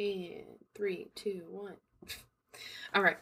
And 0.00 0.44
three, 0.74 1.08
two, 1.14 1.42
one. 1.50 1.74
All 2.94 3.02
right. 3.02 3.18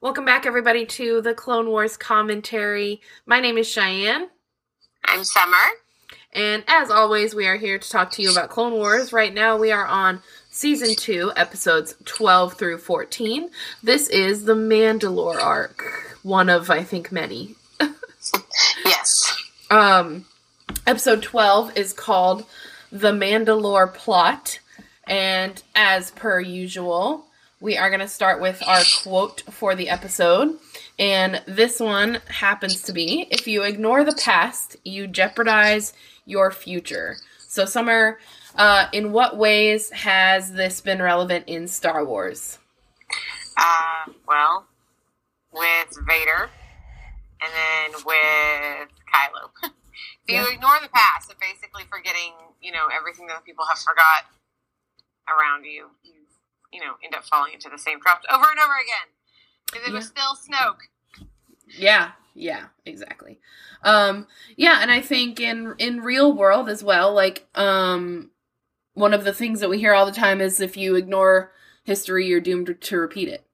Welcome 0.00 0.24
back, 0.24 0.46
everybody, 0.46 0.86
to 0.86 1.20
the 1.20 1.34
Clone 1.34 1.66
Wars 1.66 1.96
commentary. 1.96 3.00
My 3.26 3.40
name 3.40 3.58
is 3.58 3.66
Cheyenne. 3.66 4.28
I'm 5.04 5.24
Summer. 5.24 5.56
And 6.32 6.62
as 6.68 6.92
always, 6.92 7.34
we 7.34 7.48
are 7.48 7.56
here 7.56 7.76
to 7.76 7.90
talk 7.90 8.12
to 8.12 8.22
you 8.22 8.30
about 8.30 8.50
Clone 8.50 8.74
Wars. 8.74 9.12
Right 9.12 9.34
now, 9.34 9.56
we 9.56 9.72
are 9.72 9.84
on 9.84 10.22
season 10.48 10.94
2, 10.94 11.32
episodes 11.34 11.96
12 12.04 12.54
through 12.54 12.78
14. 12.78 13.50
This 13.82 14.08
is 14.10 14.44
the 14.44 14.54
Mandalore 14.54 15.42
arc, 15.42 15.82
one 16.22 16.48
of, 16.48 16.70
I 16.70 16.84
think, 16.84 17.10
many. 17.10 17.56
yes. 18.84 19.36
Um, 19.72 20.26
episode 20.86 21.24
12 21.24 21.76
is 21.76 21.92
called 21.92 22.46
The 22.92 23.10
Mandalore 23.10 23.92
Plot. 23.92 24.59
And 25.10 25.60
as 25.74 26.12
per 26.12 26.38
usual, 26.38 27.26
we 27.60 27.76
are 27.76 27.90
going 27.90 28.00
to 28.00 28.06
start 28.06 28.40
with 28.40 28.62
our 28.64 28.82
quote 29.02 29.42
for 29.50 29.74
the 29.74 29.88
episode. 29.88 30.56
And 31.00 31.42
this 31.46 31.80
one 31.80 32.20
happens 32.28 32.82
to 32.82 32.92
be 32.92 33.26
if 33.28 33.48
you 33.48 33.64
ignore 33.64 34.04
the 34.04 34.14
past, 34.14 34.76
you 34.84 35.08
jeopardize 35.08 35.94
your 36.26 36.52
future. 36.52 37.16
So, 37.48 37.64
Summer, 37.64 38.20
uh, 38.54 38.86
in 38.92 39.10
what 39.10 39.36
ways 39.36 39.90
has 39.90 40.52
this 40.52 40.80
been 40.80 41.02
relevant 41.02 41.48
in 41.48 41.66
Star 41.66 42.04
Wars? 42.04 42.58
Uh, 43.58 44.12
well, 44.28 44.66
with 45.52 45.98
Vader 46.06 46.50
and 47.42 47.50
then 47.52 48.00
with 48.06 48.88
Kylo. 49.12 49.50
if 50.28 50.34
you 50.36 50.54
ignore 50.54 50.78
the 50.80 50.88
past, 50.88 51.34
basically 51.40 51.82
forgetting, 51.90 52.32
you 52.62 52.70
know, 52.70 52.86
everything 52.96 53.26
that 53.26 53.44
people 53.44 53.64
have 53.68 53.78
forgot 53.78 54.24
around 55.28 55.64
you, 55.64 55.90
you, 56.02 56.12
you 56.72 56.80
know, 56.80 56.94
end 57.04 57.14
up 57.14 57.24
falling 57.24 57.52
into 57.54 57.68
the 57.70 57.78
same 57.78 58.00
traps 58.00 58.26
over 58.30 58.44
and 58.50 58.60
over 58.60 58.74
again. 58.74 59.14
Because 59.72 59.88
it 59.88 59.94
was 59.94 60.06
still 60.06 60.34
Snoke. 60.34 60.78
Yeah, 61.78 62.12
yeah, 62.34 62.66
exactly. 62.84 63.38
Um, 63.84 64.26
yeah, 64.56 64.78
and 64.82 64.90
I 64.90 65.00
think 65.00 65.38
in 65.40 65.74
in 65.78 66.00
real 66.00 66.32
world 66.32 66.68
as 66.68 66.82
well, 66.82 67.14
like 67.14 67.46
um, 67.54 68.30
one 68.94 69.14
of 69.14 69.24
the 69.24 69.32
things 69.32 69.60
that 69.60 69.70
we 69.70 69.78
hear 69.78 69.94
all 69.94 70.06
the 70.06 70.12
time 70.12 70.40
is 70.40 70.60
if 70.60 70.76
you 70.76 70.96
ignore 70.96 71.52
history, 71.84 72.26
you're 72.26 72.40
doomed 72.40 72.76
to 72.80 72.96
repeat 72.98 73.28
it. 73.28 73.46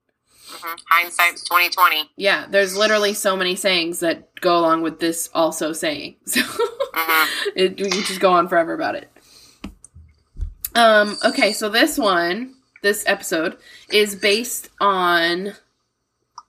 hmm 0.51 0.75
Hindsight's 0.91 1.45
twenty 1.45 1.69
twenty. 1.69 2.11
Yeah, 2.17 2.47
there's 2.49 2.77
literally 2.77 3.13
so 3.13 3.37
many 3.37 3.55
sayings 3.57 4.01
that 4.01 4.35
go 4.41 4.59
along 4.59 4.83
with 4.83 4.99
this 5.01 5.29
also 5.35 5.73
saying. 5.73 6.17
So 6.27 6.41
Mm-hmm. 6.97 7.51
it, 7.57 7.79
we 7.79 7.91
just 7.91 8.21
go 8.21 8.33
on 8.33 8.49
forever 8.49 8.73
about 8.73 8.95
it. 8.95 9.11
Um, 10.77 11.17
okay, 11.25 11.53
so 11.53 11.69
this 11.69 11.99
one, 11.99 12.55
this 12.83 13.03
episode, 13.07 13.57
is 13.91 14.15
based 14.15 14.69
on 14.81 15.55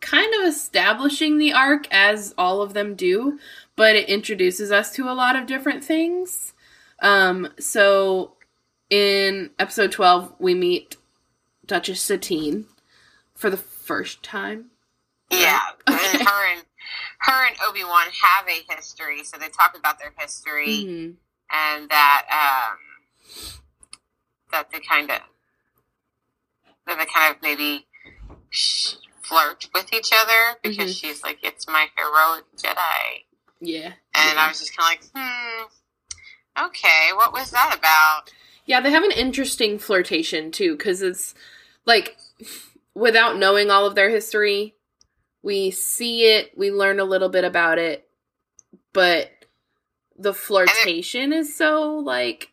kind 0.02 0.34
of 0.42 0.48
establishing 0.48 1.38
the 1.38 1.54
arc 1.54 1.88
as 1.92 2.34
all 2.38 2.62
of 2.62 2.74
them 2.74 2.94
do, 2.96 3.40
but 3.76 3.96
it 3.96 4.10
introduces 4.10 4.72
us 4.72 4.92
to 4.94 5.10
a 5.10 5.14
lot 5.14 5.36
of 5.36 5.48
different 5.48 5.84
things. 5.84 6.54
Um, 7.02 7.48
so 7.60 8.34
in 8.90 9.50
episode 9.60 9.92
12, 9.92 10.34
we 10.40 10.54
meet 10.54 10.98
Duchess 11.66 12.02
Satine 12.02 12.66
for 13.36 13.50
the 13.50 13.58
first 13.58 14.22
time. 14.24 14.66
Yeah, 15.32 15.60
Okay. 15.90 16.00
and 16.20 16.28
her 16.28 16.52
and 16.54 16.64
her 17.20 17.48
and 17.48 17.56
Obi 17.68 17.84
Wan 17.84 18.08
have 18.22 18.48
a 18.48 18.74
history, 18.76 19.24
so 19.24 19.38
they 19.38 19.50
talk 19.50 19.76
about 19.78 20.00
their 20.00 20.14
history. 20.18 20.68
Mhm. 20.86 21.14
and 21.52 21.90
that 21.90 22.26
um, 22.30 22.78
that 24.52 24.72
they 24.72 24.80
kind 24.80 25.10
of 25.12 25.20
that 26.86 26.98
they 27.00 27.06
kind 27.06 27.36
of 27.36 27.42
maybe 27.42 27.86
flirt 29.22 29.68
with 29.74 29.92
each 29.94 30.12
other 30.14 30.58
because 30.64 30.96
Mhm. 30.96 31.02
she's 31.02 31.24
like, 31.24 31.40
"It's 31.44 31.68
my 31.68 31.90
heroic 31.98 32.46
Jedi," 32.56 33.26
Yeah. 33.60 33.94
and 34.14 34.36
yeah. 34.38 34.44
I 34.46 34.48
was 34.48 34.60
just 34.60 34.76
kind 34.76 34.98
of 34.98 35.04
like, 35.04 35.12
"Hmm, 35.16 36.66
okay, 36.66 37.12
what 37.14 37.34
was 37.34 37.52
that 37.52 37.76
about?" 37.78 38.34
Yeah, 38.66 38.80
they 38.80 38.92
have 38.92 39.04
an 39.04 39.12
interesting 39.12 39.80
flirtation 39.80 40.52
too, 40.52 40.78
because 40.78 41.02
it's 41.02 41.34
like 41.86 42.18
without 42.94 43.38
knowing 43.38 43.70
all 43.70 43.86
of 43.86 43.96
their 43.96 44.10
history, 44.10 44.76
we 45.42 45.72
see 45.72 46.24
it, 46.26 46.58
we 46.58 46.72
learn 46.72 47.00
a 47.00 47.06
little 47.06 47.30
bit 47.30 47.44
about 47.44 47.78
it, 47.80 48.10
but 48.94 49.32
the 50.18 50.34
flirtation 50.34 51.32
is 51.32 51.56
so 51.56 51.98
like 52.00 52.52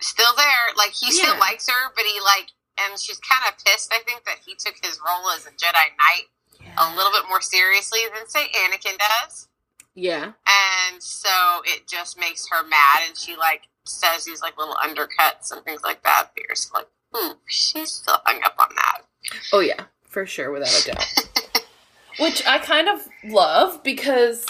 Still 0.00 0.34
there, 0.36 0.74
like 0.76 0.92
he 0.92 1.10
still 1.10 1.34
Yeah. 1.34 1.40
likes 1.40 1.68
her, 1.68 1.92
but 1.96 2.04
he 2.04 2.20
like, 2.20 2.50
and 2.78 2.98
she's 3.00 3.18
kind 3.18 3.48
of 3.52 3.58
pissed. 3.64 3.92
I 3.92 3.98
think 4.06 4.24
that 4.24 4.38
he 4.46 4.54
took 4.54 4.74
his 4.82 5.00
role 5.04 5.30
as 5.30 5.46
a 5.46 5.50
Jedi 5.50 5.72
Knight 5.98 6.28
a 6.78 6.94
little 6.94 7.10
bit 7.12 7.28
more 7.28 7.40
seriously 7.40 8.00
than 8.14 8.28
say 8.28 8.48
Anakin 8.50 8.98
does. 8.98 9.48
yeah, 9.94 10.32
and 10.46 11.02
so 11.02 11.62
it 11.64 11.88
just 11.88 12.18
makes 12.18 12.46
her 12.50 12.62
mad 12.62 13.00
and 13.08 13.16
she 13.18 13.34
like 13.36 13.62
says 13.84 14.24
these 14.24 14.40
like 14.42 14.56
little 14.58 14.74
undercuts 14.76 15.50
and 15.50 15.64
things 15.64 15.82
like 15.82 16.02
that 16.04 16.28
but 16.34 16.42
you're 16.42 16.54
just 16.54 16.72
like 16.74 16.86
ooh 17.16 17.32
she's 17.46 17.90
still 17.90 18.20
hung 18.26 18.40
up 18.44 18.54
on 18.58 18.68
that 18.76 19.00
oh 19.52 19.60
yeah, 19.60 19.84
for 20.06 20.24
sure, 20.26 20.50
without 20.52 20.78
a 20.82 20.92
doubt. 20.92 21.64
Which 22.20 22.44
I 22.46 22.58
kind 22.58 22.88
of 22.88 23.08
love 23.24 23.82
because 23.82 24.44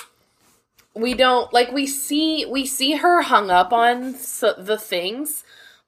we 0.99 1.15
don't 1.15 1.53
like 1.53 1.71
we 1.73 1.87
see 1.87 2.45
we 2.47 2.67
see 2.67 2.93
her 2.97 3.23
hung 3.23 3.51
up 3.51 3.73
on 3.73 4.15
s 4.15 4.45
the 4.59 4.77
things 4.79 5.45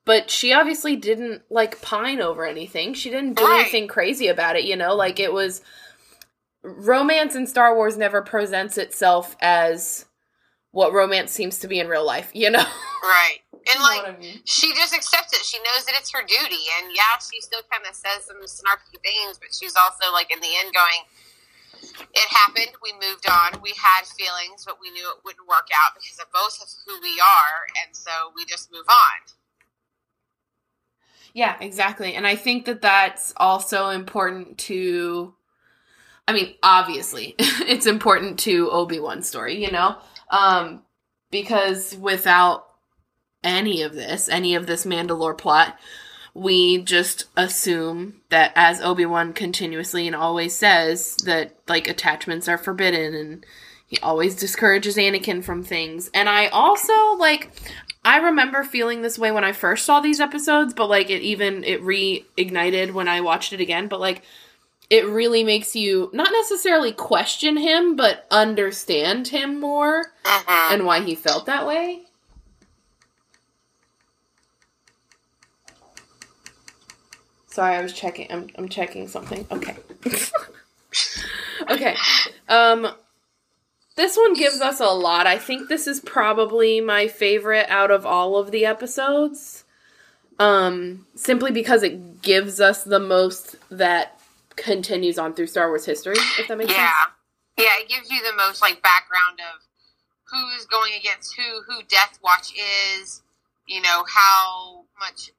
but 0.06 0.31
she 0.31 0.53
obviously 0.53 0.97
didn't 0.97 1.43
like 1.50 1.81
pine 1.82 2.21
over 2.21 2.44
anything. 2.47 2.94
She 2.94 3.10
didn't 3.10 3.34
do 3.34 3.44
Right. 3.44 3.60
anything 3.60 3.87
crazy 3.87 4.28
about 4.28 4.56
it 4.56 4.65
you 4.65 4.76
know? 4.76 4.94
Like 4.94 5.20
it 5.20 5.32
was 5.32 5.60
romance 6.62 7.34
in 7.34 7.47
star 7.47 7.75
wars 7.75 7.97
never 7.97 8.22
presents 8.22 8.76
itself 8.78 9.37
as 9.41 10.06
what 10.72 10.93
romance 10.93 11.32
seems 11.32 11.59
to 11.59 11.69
be 11.69 11.81
in 11.81 11.88
real 11.88 12.04
life 12.06 12.31
you 12.34 12.50
know? 12.50 12.65
Right. 13.03 13.38
And 13.53 13.66
You 13.69 13.75
know 13.78 13.84
like 13.84 14.09
I 14.09 14.19
mean? 14.19 14.41
she 14.44 14.72
just 14.75 14.94
accepts 14.94 15.32
it. 15.32 15.44
She 15.44 15.59
knows 15.59 15.84
that 15.87 15.94
it's 15.99 16.12
her 16.12 16.20
duty. 16.22 16.65
And 16.81 16.91
yeah 16.94 17.16
she 17.20 17.41
still 17.41 17.62
kind 17.72 17.84
of 17.88 17.94
says 17.94 18.25
some 18.25 18.41
snarky 18.44 18.99
things 19.03 19.38
but 19.38 19.49
she's 19.59 19.75
also 19.76 20.12
like 20.12 20.31
in 20.32 20.41
the 20.41 20.53
end 20.59 20.72
going 20.75 21.03
it 22.00 22.28
happened 22.31 22.71
we 22.83 22.93
moved 22.94 23.27
on 23.28 23.61
we 23.62 23.72
had 23.77 24.06
feelings 24.06 24.65
but 24.66 24.78
we 24.81 24.91
knew 24.91 25.09
it 25.11 25.25
wouldn't 25.25 25.49
work 25.49 25.69
out 25.75 25.94
because 25.94 26.19
of 26.19 26.31
both 26.33 26.61
of 26.62 26.69
who 26.87 27.00
we 27.03 27.21
are 27.21 27.66
and 27.84 27.94
so 27.94 28.11
we 28.37 28.44
just 28.44 28.72
move 28.72 28.87
on 28.88 29.21
Yeah, 31.34 31.56
exactly. 31.61 32.15
And 32.15 32.27
I 32.27 32.37
think 32.37 32.65
that 32.66 32.83
that's 32.83 33.33
also 33.37 33.91
important 33.91 34.59
to 34.59 35.35
I 36.29 36.32
mean, 36.32 36.55
obviously, 36.62 37.35
it's 37.38 37.87
important 37.87 38.38
to 38.41 38.70
Obi-Wan's 38.70 39.29
story, 39.29 39.62
you 39.62 39.70
know? 39.70 39.99
Um 40.31 40.82
because 41.31 41.96
without 41.96 42.67
any 43.44 43.82
of 43.82 43.94
this, 43.94 44.29
any 44.29 44.55
of 44.55 44.67
this 44.67 44.85
Mandalore 44.85 45.38
plot, 45.38 45.79
we 46.35 46.82
just 46.82 47.27
assume 47.37 48.21
that 48.29 48.53
as 48.55 48.81
Obi-Wan 48.81 49.32
continuously 49.32 50.06
and 50.06 50.15
always 50.15 50.55
says 50.55 51.17
that 51.25 51.55
like 51.69 51.88
attachments 51.88 52.49
are 52.49 52.59
forbidden 52.59 53.15
and 53.15 53.47
he 53.87 53.99
always 53.99 54.37
discourages 54.37 54.97
Anakin 54.97 55.43
from 55.43 55.65
things. 55.65 56.11
And 56.15 56.29
I 56.29 56.47
also 56.49 57.17
like 57.19 57.50
I 58.05 58.19
remember 58.19 58.62
feeling 58.62 59.03
this 59.03 59.19
way 59.19 59.31
when 59.31 59.44
I 59.44 59.53
first 59.53 59.85
saw 59.85 60.00
these 60.00 60.21
episodes, 60.21 60.73
but 60.73 60.88
like 60.88 61.11
it 61.11 61.23
even 61.23 61.65
it 61.65 61.82
reignited 61.82 62.93
when 62.93 63.09
I 63.09 63.21
watched 63.21 63.53
it 63.53 63.61
again, 63.61 63.88
but 63.88 64.00
like 64.00 64.23
it 64.88 65.06
really 65.06 65.44
makes 65.44 65.77
you 65.77 66.11
not 66.12 66.32
necessarily 66.32 66.93
question 66.93 67.56
him, 67.56 67.97
but 67.97 68.27
understand 68.31 69.29
him 69.29 69.61
more 69.61 70.06
mm-hmm. 70.25 70.75
and 70.75 70.87
why 70.87 71.00
he 71.00 71.15
felt 71.15 71.47
that 71.47 71.67
way. 71.67 72.03
Sorry, 77.60 77.76
I 77.76 77.82
was 77.82 77.92
checking. 77.92 78.26
I'm 78.32 78.48
I'm 78.56 78.70
checking 78.70 79.06
something. 79.06 79.46
Okay. 79.50 79.76
okay. 81.70 81.94
Um 82.48 82.88
this 83.96 84.16
one 84.16 84.32
gives 84.32 84.62
us 84.62 84.80
a 84.80 84.86
lot. 84.86 85.26
I 85.26 85.36
think 85.36 85.68
this 85.68 85.86
is 85.86 86.00
probably 86.00 86.80
my 86.80 87.06
favorite 87.06 87.66
out 87.68 87.90
of 87.90 88.06
all 88.06 88.38
of 88.38 88.50
the 88.50 88.64
episodes. 88.64 89.64
Um 90.38 91.06
simply 91.14 91.50
because 91.50 91.82
it 91.82 92.22
gives 92.22 92.62
us 92.62 92.82
the 92.82 92.98
most 92.98 93.56
that 93.70 94.18
continues 94.56 95.18
on 95.18 95.34
through 95.34 95.48
Star 95.48 95.68
Wars 95.68 95.84
history, 95.84 96.16
if 96.38 96.48
that 96.48 96.56
makes 96.56 96.70
yeah 96.70 96.76
sense. 96.78 96.92
yeah 97.58 97.64
Yeah, 97.64 97.82
it 97.82 97.90
gives 97.90 98.10
you 98.10 98.22
the 98.22 98.34
most 98.38 98.62
like 98.62 98.82
background 98.82 99.38
of 99.40 99.60
who's 100.32 100.64
going 100.64 100.94
against 100.98 101.36
who 101.36 101.60
who 101.68 101.82
death 101.82 102.18
watch 102.24 102.54
is 102.54 103.20
you 103.66 103.82
know 103.82 104.02
how 104.08 104.86
much 104.98 105.32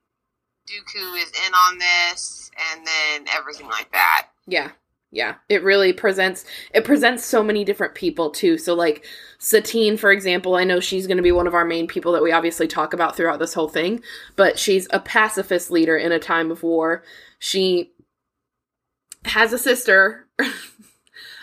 dooku 0.71 1.21
is 1.21 1.31
in 1.47 1.53
on 1.53 1.77
this 1.77 2.51
and 2.71 2.85
then 2.85 3.25
everything 3.35 3.67
like 3.67 3.91
that 3.91 4.27
Yeah. 4.47 4.71
Yeah, 5.13 5.35
it 5.49 5.61
really 5.61 5.91
presents 5.91 6.45
it 6.73 6.85
presents 6.85 7.25
so 7.25 7.43
many 7.43 7.65
different 7.65 7.95
people 7.95 8.29
too. 8.29 8.57
So 8.57 8.73
like 8.73 9.05
Satine, 9.39 9.97
for 9.97 10.09
example, 10.09 10.55
I 10.55 10.63
know 10.63 10.79
she's 10.79 11.05
going 11.05 11.17
to 11.17 11.23
be 11.23 11.33
one 11.33 11.47
of 11.47 11.53
our 11.53 11.65
main 11.65 11.85
people 11.85 12.13
that 12.13 12.23
we 12.23 12.31
obviously 12.31 12.65
talk 12.65 12.93
about 12.93 13.17
throughout 13.17 13.39
this 13.39 13.53
whole 13.53 13.67
thing, 13.67 14.01
but 14.37 14.57
she's 14.57 14.87
a 14.91 15.01
pacifist 15.01 15.69
leader 15.69 15.97
in 15.97 16.13
a 16.13 16.19
time 16.19 16.49
of 16.49 16.63
war. 16.63 17.03
She 17.39 17.91
has 19.25 19.51
a 19.51 19.57
sister 19.57 20.27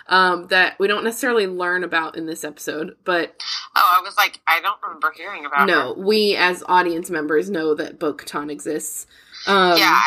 um, 0.09 0.47
that 0.49 0.79
we 0.79 0.87
don't 0.89 1.05
necessarily 1.05 1.47
learn 1.47 1.85
about 1.85 2.17
in 2.17 2.27
this 2.27 2.45
episode, 2.45 2.97
but 3.05 3.35
Oh, 3.77 3.99
I 3.99 4.03
was 4.03 4.17
like, 4.17 4.41
I 4.47 4.61
don't 4.61 4.81
remember 4.83 5.13
hearing 5.17 5.47
about 5.47 5.69
it. 5.69 5.73
no, 5.73 5.95
her. 5.95 6.01
we 6.01 6.35
as 6.37 6.65
audience 6.69 7.11
members 7.11 7.49
know 7.51 7.75
that 7.75 7.99
Bo 7.99 8.15
Katan 8.15 8.51
exists. 8.51 9.07
Um, 9.47 9.79
yeah. 9.79 10.01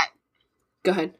Go 0.83 0.91
ahead. 0.91 1.13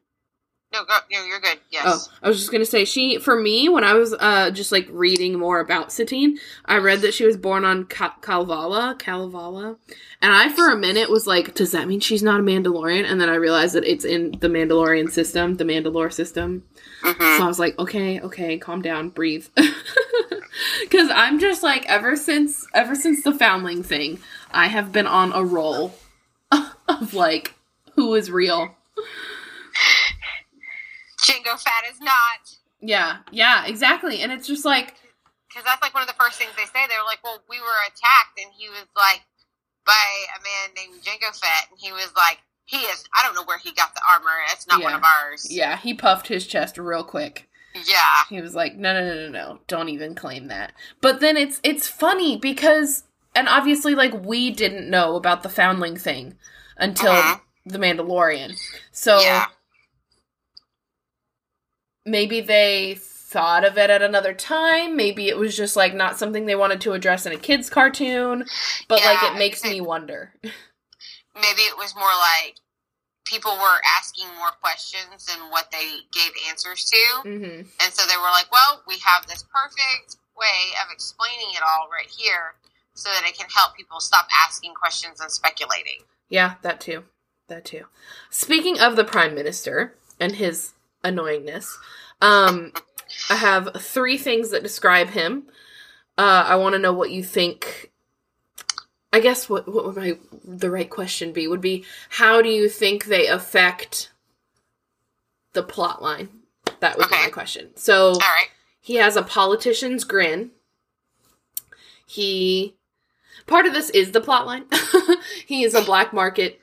No, 0.74 0.86
go, 0.86 0.94
no, 1.12 1.26
you're 1.26 1.42
good. 1.42 1.60
Yes. 1.70 1.84
Oh, 1.86 2.14
I 2.24 2.30
was 2.30 2.38
just 2.38 2.50
gonna 2.52 2.66
say 2.66 2.86
she 2.86 3.18
for 3.20 3.36
me 3.40 3.68
when 3.68 3.84
I 3.84 3.94
was 3.94 4.14
uh 4.18 4.52
just 4.52 4.72
like 4.72 4.88
reading 4.90 5.38
more 5.38 5.60
about 5.60 5.92
Satine, 5.92 6.38
I 6.66 6.78
read 6.78 7.02
that 7.02 7.14
she 7.14 7.26
was 7.26 7.36
born 7.36 7.66
on 7.66 7.84
Ka- 7.86 8.16
Kalvala, 8.22 8.98
Kalevala, 8.98 9.76
and 10.22 10.32
I 10.34 10.48
for 10.50 10.70
a 10.72 10.78
minute 10.78 11.10
was 11.10 11.28
like, 11.28 11.56
does 11.56 11.72
that 11.74 11.88
mean 11.90 12.00
she's 12.00 12.24
not 12.24 12.40
a 12.40 12.44
Mandalorian? 12.44 13.04
And 13.04 13.20
then 13.20 13.30
I 13.30 13.36
realized 13.36 13.76
that 13.76 13.84
it's 13.84 14.06
in 14.06 14.32
the 14.40 14.48
Mandalorian 14.48 15.12
system, 15.12 15.58
the 15.58 15.66
Mandalore 15.66 16.14
system. 16.14 16.64
Mhm. 17.04 17.38
So 17.38 17.44
I 17.44 17.48
was 17.48 17.60
like, 17.60 17.78
okay, 17.78 18.22
okay, 18.22 18.58
calm 18.58 18.82
down, 18.82 19.10
breathe. 19.10 19.48
Cuz 20.90 21.10
I'm 21.14 21.40
just 21.40 21.64
like 21.64 21.86
ever 21.90 22.16
since 22.16 22.66
ever 22.74 22.96
since 22.96 23.24
the 23.24 23.34
foundling 23.34 23.84
thing, 23.84 24.20
I 24.52 24.68
have 24.68 24.92
been 24.94 25.08
on 25.08 25.34
a 25.34 25.44
roll 25.44 25.96
of 26.88 27.14
like 27.14 27.56
who 27.96 28.14
is 28.16 28.32
real. 28.32 28.78
Jango 31.32 31.60
Fett 31.60 31.92
is 31.92 32.00
not. 32.02 32.56
Yeah, 32.82 33.18
yeah, 33.32 33.66
exactly. 33.66 34.22
And 34.22 34.32
it's 34.32 34.48
just 34.48 34.66
like 34.66 34.96
Because 35.50 35.64
that's 35.66 35.82
like 35.82 35.94
one 35.94 36.02
of 36.04 36.08
the 36.10 36.16
first 36.20 36.38
things 36.38 36.52
they 36.58 36.66
say. 36.66 36.88
They're 36.88 37.04
like, 37.06 37.24
well, 37.24 37.42
we 37.50 37.60
were 37.60 37.80
attacked, 37.88 38.38
and 38.38 38.52
he 38.58 38.70
was 38.70 38.86
like, 38.96 39.22
by 39.86 39.94
a 40.38 40.40
man 40.44 40.76
named 40.76 41.04
Jango 41.04 41.38
Fett, 41.40 41.68
and 41.70 41.80
he 41.80 41.92
was 41.92 42.12
like, 42.16 42.40
he 42.66 42.78
is, 42.78 43.04
I 43.16 43.24
don't 43.26 43.36
know 43.36 43.44
where 43.44 43.58
he 43.58 43.74
got 43.74 43.94
the 43.96 44.02
armor. 44.10 44.30
It's 44.52 44.68
not 44.68 44.82
one 44.82 44.92
Yeah. 44.92 44.98
of 44.98 45.04
ours. 45.04 45.48
Yeah, 45.52 45.78
he 45.78 45.94
puffed 45.94 46.28
his 46.28 46.48
chest 46.48 46.78
real 46.78 47.04
quick. 47.04 47.50
Yeah. 47.86 48.24
He 48.30 48.42
was 48.42 48.54
like, 48.54 48.76
"No, 48.76 48.94
no, 48.94 49.02
no, 49.06 49.16
no, 49.16 49.30
no! 49.30 49.60
Don't 49.68 49.88
even 49.90 50.14
claim 50.14 50.48
that." 50.50 50.74
But 51.00 51.22
then 51.22 51.38
it's 51.38 51.60
it's 51.64 51.88
funny 51.88 52.38
because, 52.38 53.04
and 53.34 53.48
obviously, 53.48 53.96
like 53.96 54.14
we 54.26 54.52
didn't 54.52 54.90
know 54.90 55.16
about 55.16 55.42
the 55.42 55.48
foundling 55.50 55.96
thing 55.96 56.38
until 56.78 57.14
Mhm. 57.14 57.42
the 57.66 57.78
Mandalorian. 57.78 58.58
So 58.92 59.22
Yeah. 59.22 59.46
Maybe 62.06 62.42
they 62.42 62.96
thought 63.00 63.64
of 63.64 63.78
it 63.78 63.90
at 63.90 64.02
another 64.02 64.34
time. 64.34 64.96
Maybe 64.96 65.30
it 65.30 65.38
was 65.38 65.56
just 65.56 65.76
like 65.76 65.94
not 65.94 66.18
something 66.18 66.46
they 66.46 66.56
wanted 66.56 66.82
to 66.82 66.94
address 66.94 67.26
in 67.26 67.32
a 67.32 67.38
kids' 67.38 67.70
cartoon. 67.70 68.46
But 68.88 69.04
like, 69.06 69.24
it 69.24 69.38
makes 69.38 69.64
me 69.64 69.80
wonder. 69.82 70.34
Maybe 70.44 71.62
it 71.62 71.78
was 71.78 71.96
more 71.96 72.04
like 72.04 72.56
people 73.26 73.52
were 73.54 73.80
asking 73.98 74.28
more 74.38 74.52
questions 74.62 75.26
than 75.26 75.50
what 75.50 75.72
they 75.72 76.00
gave 76.12 76.32
answers 76.50 76.86
to. 76.86 77.22
hmm 77.24 77.62
And 77.80 77.94
so 77.94 78.06
they 78.06 78.18
were 78.18 78.32
like, 78.32 78.52
well, 78.52 78.84
we 78.88 78.98
have 79.06 79.26
this 79.28 79.44
perfect 79.44 80.18
way 80.38 80.74
of 80.84 80.92
explaining 80.92 81.54
it 81.56 81.62
all 81.66 81.88
right 81.90 82.10
here 82.10 82.56
so 82.94 83.10
that 83.10 83.28
it 83.28 83.38
can 83.38 83.48
help 83.50 83.76
people 83.76 84.00
stop 84.00 84.28
asking 84.46 84.74
questions 84.74 85.22
and 85.22 85.32
speculating. 85.32 86.00
Yeah, 86.30 86.56
that 86.64 86.82
too. 86.82 87.06
That 87.48 87.64
too. 87.64 87.86
Speaking 88.30 88.80
of 88.80 88.96
the 88.98 89.04
prime 89.06 89.34
minister 89.36 89.96
and 90.20 90.36
his 90.36 90.74
annoyingness, 91.04 91.68
um, 92.22 92.72
I 93.30 93.36
have 93.36 93.70
three 93.80 94.18
things 94.18 94.52
that 94.52 94.64
describe 94.64 95.10
him. 95.10 95.44
Uh, 96.18 96.46
I 96.48 96.56
want 96.56 96.74
to 96.74 96.80
know 96.80 96.94
what 96.94 97.12
you 97.12 97.24
think. 97.24 97.92
I 99.14 99.20
guess 99.20 99.50
what 99.50 99.68
what 99.68 99.86
would 99.86 99.96
my 99.98 100.18
the 100.44 100.70
right 100.70 100.90
question 100.90 101.34
be 101.34 101.48
would 101.48 101.62
be 101.62 101.84
how 102.10 102.42
do 102.42 102.50
you 102.50 102.70
think 102.70 103.06
they 103.06 103.28
affect 103.28 104.12
the 105.54 105.64
plot 105.64 106.02
line? 106.02 106.30
That 106.80 106.98
would 106.98 107.10
be 107.10 107.16
my 107.16 107.30
question. 107.30 107.72
So 107.76 108.12
All 108.12 108.20
right. 108.20 108.48
he 108.80 108.96
has 108.96 109.16
a 109.16 109.24
politician's 109.24 110.04
grin. 110.04 110.52
He 112.06 112.76
part 113.48 113.66
of 113.66 113.74
this 113.74 113.90
is 113.90 114.12
the 114.12 114.22
plot 114.22 114.46
line. 114.46 114.66
he 115.46 115.64
is 115.64 115.74
a 115.74 115.82
black 115.82 116.14
market 116.14 116.60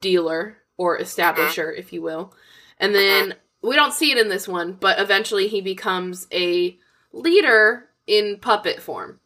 dealer 0.00 0.58
or 0.76 0.98
establisher, 0.98 1.76
if 1.76 1.92
you 1.92 2.02
will. 2.02 2.34
And 2.78 2.94
then 2.94 3.34
we 3.64 3.76
don't 3.76 3.94
see 3.94 4.12
it 4.12 4.18
in 4.18 4.28
this 4.28 4.46
one, 4.46 4.74
but 4.74 5.00
eventually 5.00 5.48
he 5.48 5.60
becomes 5.60 6.26
a 6.32 6.76
leader 7.12 7.86
in 8.06 8.38
puppet 8.40 8.80
form. 8.80 9.20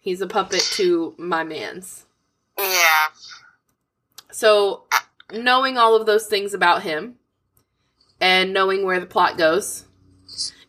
He's 0.00 0.20
a 0.20 0.26
puppet 0.26 0.60
to 0.72 1.14
my 1.16 1.44
man's. 1.44 2.04
Yeah. 2.58 3.06
So, 4.30 4.84
knowing 5.32 5.78
all 5.78 5.94
of 5.94 6.06
those 6.06 6.26
things 6.26 6.52
about 6.54 6.82
him 6.82 7.14
and 8.20 8.52
knowing 8.52 8.84
where 8.84 9.00
the 9.00 9.06
plot 9.06 9.38
goes, 9.38 9.84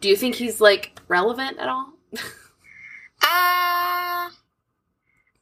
do 0.02 0.08
you 0.08 0.16
think 0.16 0.36
he's 0.36 0.62
like 0.62 1.00
relevant 1.08 1.58
at 1.58 1.68
all? 1.68 1.94
Uh, 3.24 4.30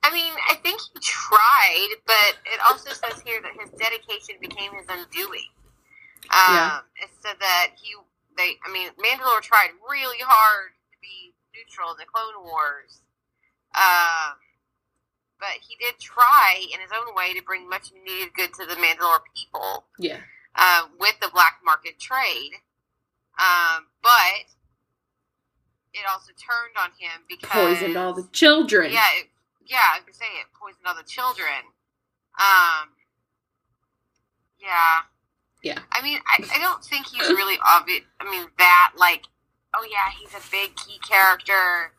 I 0.06 0.14
mean, 0.14 0.32
I 0.50 0.56
think 0.64 0.80
he 0.80 1.00
tried, 1.02 1.90
but 2.06 2.38
it 2.46 2.60
also 2.70 2.92
says 2.92 3.22
here 3.26 3.42
that 3.42 3.52
his 3.60 3.72
dedication 3.72 4.36
became 4.40 4.72
his 4.74 4.86
undoing. 4.88 5.50
Um, 6.32 6.56
Yeah. 6.56 6.80
Said 7.24 7.40
that 7.40 7.72
he, 7.82 7.96
they, 8.36 8.58
I 8.68 8.72
mean, 8.72 8.90
Mandalore 9.00 9.40
tried 9.42 9.70
really 9.90 10.20
hard 10.20 10.72
to 10.92 10.98
be 11.02 11.32
neutral 11.56 11.92
in 11.92 11.98
the 11.98 12.06
Clone 12.12 12.44
Wars. 12.44 13.00
Um, 13.76 14.36
but 15.40 15.64
he 15.66 15.76
did 15.80 16.00
try 16.00 16.56
in 16.74 16.82
his 16.82 16.92
own 16.92 17.16
way 17.16 17.34
to 17.34 17.42
bring 17.42 17.70
much 17.70 17.92
needed 18.06 18.34
good 18.36 18.54
to 18.56 18.66
the 18.66 18.76
Mandalore 18.76 19.24
people 19.36 19.86
Yeah. 19.98 20.20
uh, 20.56 20.88
with 21.00 21.16
the 21.22 21.30
black 21.34 21.60
market 21.64 21.98
trade. 22.00 22.52
Um, 23.40 23.88
but 24.04 24.46
it 25.94 26.04
also 26.12 26.32
turned 26.36 26.76
on 26.78 26.92
him 27.00 27.24
because 27.30 27.50
Poisoned 27.80 27.98
all 27.98 28.14
the 28.14 28.28
children. 28.32 28.92
yeah, 28.92 29.08
it, 29.16 29.28
yeah, 29.66 29.96
I 29.96 30.00
was 30.06 30.16
saying 30.18 30.32
it 30.42 30.48
poisoned 30.60 30.86
all 30.86 30.96
the 30.96 31.04
children. 31.08 31.72
Um, 32.38 32.90
yeah, 34.60 35.08
Yeah. 35.64 35.80
I 35.92 36.04
mean, 36.04 36.20
I, 36.28 36.44
I 36.56 36.60
don't 36.60 36.84
think 36.84 37.08
he's 37.08 37.28
really 37.30 37.58
obvious. 37.66 38.02
I 38.20 38.30
mean, 38.30 38.48
that 38.58 38.94
like, 38.98 39.24
oh 39.74 39.88
yeah, 39.90 40.12
he's 40.20 40.36
a 40.36 40.52
big 40.52 40.76
key 40.76 41.00
character. 41.08 41.94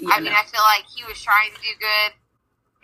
Yeah, 0.00 0.10
I 0.10 0.20
mean, 0.20 0.32
no. 0.32 0.38
I 0.38 0.42
feel 0.44 0.62
like 0.62 0.84
he 0.94 1.04
was 1.04 1.22
trying 1.22 1.54
to 1.54 1.60
do 1.62 1.68
good, 1.78 2.12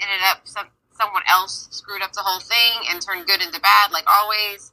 ended 0.00 0.25
up 0.30 0.42
some 0.44 0.66
someone 0.96 1.22
else 1.28 1.66
screwed 1.72 2.02
up 2.02 2.12
the 2.12 2.20
whole 2.22 2.40
thing 2.40 2.87
and 2.90 3.02
turned 3.02 3.26
good 3.26 3.42
into 3.42 3.60
bad, 3.60 3.90
like 3.90 4.04
always. 4.06 4.72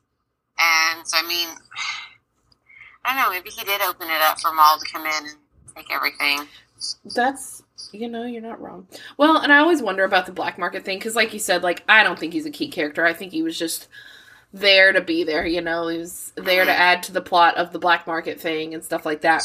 And 0.60 1.08
so, 1.08 1.18
I 1.18 1.28
mean, 1.28 1.50
I 3.06 3.16
don't 3.16 3.24
know. 3.24 3.30
Maybe 3.32 3.50
he 3.50 3.64
did 3.64 3.82
open 3.82 4.10
it 4.10 4.22
up 4.22 4.40
for 4.40 4.54
Maul 4.54 4.78
to 4.78 4.92
come 4.92 5.06
in 5.06 5.26
and 5.26 5.38
take 5.76 5.92
everything. 5.92 6.48
That's 7.16 7.64
you 7.92 8.08
know 8.08 8.26
you're 8.26 8.44
not 8.44 8.62
wrong. 8.62 8.88
Well, 9.18 9.38
and 9.38 9.52
I 9.52 9.58
always 9.58 9.82
wonder 9.82 10.04
about 10.04 10.28
the 10.28 10.32
black 10.32 10.60
market 10.60 10.86
thing 10.86 11.00
because, 11.00 11.16
like 11.16 11.34
you 11.34 11.40
said, 11.40 11.64
like 11.64 11.84
I 11.90 12.04
don't 12.04 12.20
think 12.20 12.34
he's 12.34 12.46
a 12.46 12.52
key 12.52 12.68
character. 12.68 13.06
I 13.06 13.14
think 13.14 13.32
he 13.32 13.42
was 13.42 13.58
just 13.58 13.88
there 14.54 14.92
to 14.94 15.02
be 15.02 15.24
there. 15.24 15.46
You 15.46 15.62
know, 15.62 15.88
he 15.88 15.98
was 15.98 16.34
there 16.36 16.66
to 16.66 16.72
add 16.72 17.04
to 17.04 17.12
the 17.12 17.22
plot 17.22 17.58
of 17.58 17.72
the 17.72 17.80
black 17.80 18.08
market 18.08 18.40
thing 18.40 18.74
and 18.74 18.84
stuff 18.84 19.06
like 19.06 19.22
that, 19.22 19.44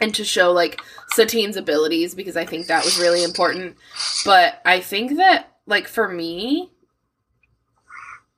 and 0.00 0.14
to 0.14 0.24
show 0.24 0.52
like 0.52 0.80
Satine's 1.08 1.56
abilities 1.56 2.14
because 2.14 2.36
I 2.36 2.44
think 2.44 2.66
that 2.66 2.84
was 2.84 2.98
really 2.98 3.24
important. 3.24 3.76
But 4.24 4.60
I 4.64 4.80
think 4.80 5.16
that 5.16 5.56
like 5.66 5.88
for 5.88 6.08
me, 6.08 6.70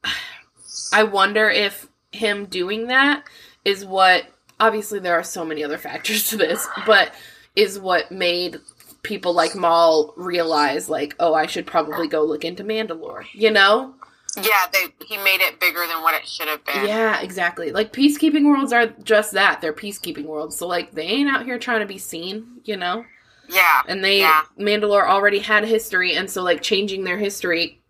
I 0.93 1.03
wonder 1.05 1.49
if 1.49 1.89
him 2.11 2.47
doing 2.47 2.89
that 2.89 3.25
is 3.65 3.85
what. 3.85 4.27
Obviously, 4.61 5.01
there 5.01 5.19
are 5.19 5.25
so 5.25 5.45
many 5.45 5.65
other 5.65 5.79
factors 5.79 6.29
to 6.29 6.37
this, 6.37 6.69
but 6.87 7.13
is 7.57 7.81
what 7.81 8.13
made 8.13 8.61
people 9.03 9.33
like 9.33 9.55
Maul 9.55 10.15
realize, 10.17 10.89
like, 10.89 11.15
oh, 11.19 11.35
I 11.35 11.47
should 11.47 11.67
probably 11.67 12.09
go 12.09 12.23
look 12.23 12.45
into 12.45 12.65
Mandalore. 12.65 13.25
You 13.33 13.51
know? 13.51 13.95
Yeah, 14.37 14.67
they 14.73 14.87
he 15.07 15.17
made 15.19 15.41
it 15.43 15.61
bigger 15.61 15.87
than 15.87 16.03
what 16.03 16.15
it 16.15 16.27
should 16.27 16.49
have 16.49 16.65
been. 16.65 16.87
Yeah, 16.87 17.21
exactly. 17.21 17.71
Like 17.71 17.93
peacekeeping 17.93 18.45
worlds 18.47 18.73
are 18.73 18.87
just 18.87 19.33
that. 19.33 19.61
They're 19.61 19.75
peacekeeping 19.75 20.25
worlds. 20.25 20.57
So 20.57 20.67
like 20.67 20.93
they 20.93 21.03
ain't 21.03 21.29
out 21.29 21.45
here 21.45 21.59
trying 21.59 21.81
to 21.81 21.87
be 21.87 21.99
seen, 21.99 22.61
you 22.65 22.77
know? 22.77 23.05
yeah, 23.49 23.83
And 23.87 24.03
they 24.03 24.21
Yeah. 24.21 24.43
Mandalore 24.59 25.07
already 25.07 25.41
had 25.41 25.65
history 25.65 26.15
and 26.15 26.31
so 26.31 26.43
like 26.43 26.63
changing 26.63 27.05
their 27.05 27.19
history 27.19 27.83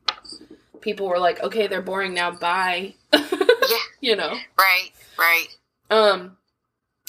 people 0.80 1.06
were 1.08 1.18
like, 1.20 1.40
"Okay, 1.42 1.66
they're 1.68 1.80
boring 1.80 2.12
now. 2.12 2.32
Bye." 2.32 2.94
yeah, 3.12 3.76
you 4.00 4.16
know. 4.16 4.37
right, 4.58 4.90
right. 5.18 5.46
Um 5.90 6.37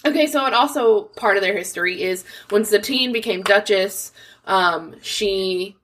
Okay, 0.05 0.27
so 0.27 0.45
and 0.45 0.53
also 0.53 1.03
part 1.15 1.37
of 1.37 1.43
their 1.43 1.55
history 1.57 2.01
is 2.01 2.25
when 2.49 2.65
Satine 2.65 3.13
became 3.13 3.41
Duchess, 3.41 4.11
um, 4.45 4.95
she 5.01 5.77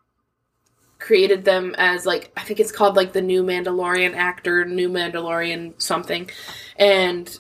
created 1.00 1.46
them 1.46 1.74
as 1.77 2.06
like 2.06 2.32
I 2.38 2.41
think 2.44 2.60
it's 2.60 2.72
called 2.72 2.96
like 2.96 3.13
the 3.13 3.22
new 3.22 3.44
Mandalorian 3.44 4.15
actor, 4.15 4.65
new 4.65 4.89
Mandalorian 4.89 5.82
something. 5.82 6.29
And 6.75 7.38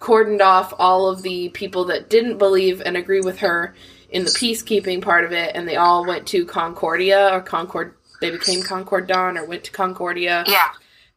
cordoned 0.00 0.40
off 0.42 0.72
all 0.78 1.08
of 1.08 1.22
the 1.22 1.48
people 1.50 1.84
that 1.86 2.10
didn't 2.10 2.38
believe 2.38 2.82
and 2.84 2.96
agree 2.96 3.20
with 3.20 3.38
her 3.38 3.74
in 4.10 4.24
the 4.24 4.30
peacekeeping 4.30 5.02
part 5.02 5.24
of 5.24 5.32
it, 5.32 5.52
and 5.54 5.66
they 5.68 5.76
all 5.76 6.06
went 6.06 6.26
to 6.28 6.44
Concordia 6.44 7.30
or 7.32 7.40
Concord. 7.40 7.94
They 8.20 8.30
became 8.30 8.62
Concord 8.62 9.06
Dawn 9.08 9.36
or 9.36 9.44
went 9.46 9.64
to 9.64 9.72
Concordia, 9.72 10.44
Yeah. 10.46 10.68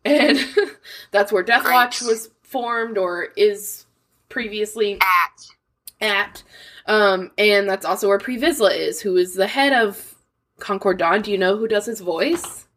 and 0.05 0.39
that's 1.11 1.31
where 1.31 1.43
Death 1.43 1.63
Great. 1.63 1.73
Watch 1.73 2.01
was 2.01 2.29
formed 2.41 2.97
or 2.97 3.27
is 3.35 3.85
previously 4.27 4.97
At. 5.01 5.47
at. 6.01 6.43
Um, 6.87 7.31
and 7.37 7.69
that's 7.69 7.85
also 7.85 8.07
where 8.07 8.17
Pre 8.17 8.37
Vizsla 8.39 8.75
is, 8.75 8.99
who 9.01 9.15
is 9.17 9.35
the 9.35 9.47
head 9.47 9.73
of 9.73 10.08
Concord 10.59 10.97
Dawn. 10.99 11.21
Do 11.21 11.31
you 11.31 11.37
know 11.37 11.57
who 11.57 11.67
does 11.67 11.85
his 11.85 11.99
voice? 12.01 12.67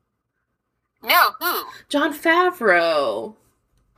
No, 1.02 1.30
who? 1.40 1.62
Jon 1.88 2.12
Favreau. 2.14 3.34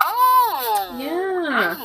Oh. 0.02 0.96
Yeah. 0.98 1.76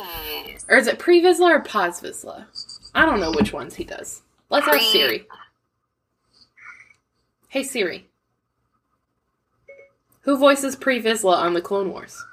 Nice. 0.46 0.64
Or 0.68 0.76
is 0.76 0.86
it 0.86 0.98
Pre 0.98 1.20
Vizsla 1.22 1.50
or 1.56 1.60
Paz 1.60 2.00
Vizsla? 2.00 2.46
I 2.94 3.04
don't 3.04 3.20
know 3.20 3.32
which 3.32 3.52
ones 3.52 3.74
he 3.74 3.84
does. 3.84 4.22
Let's 4.48 4.66
ask 4.66 4.80
Siri. 4.92 5.26
Hey 7.48 7.62
Siri. 7.62 8.08
Who 10.22 10.36
voices 10.38 10.76
Pre 10.76 11.02
Vizsla 11.02 11.36
on 11.36 11.54
the 11.54 11.60
Clone 11.62 11.90
Wars? 11.90 12.24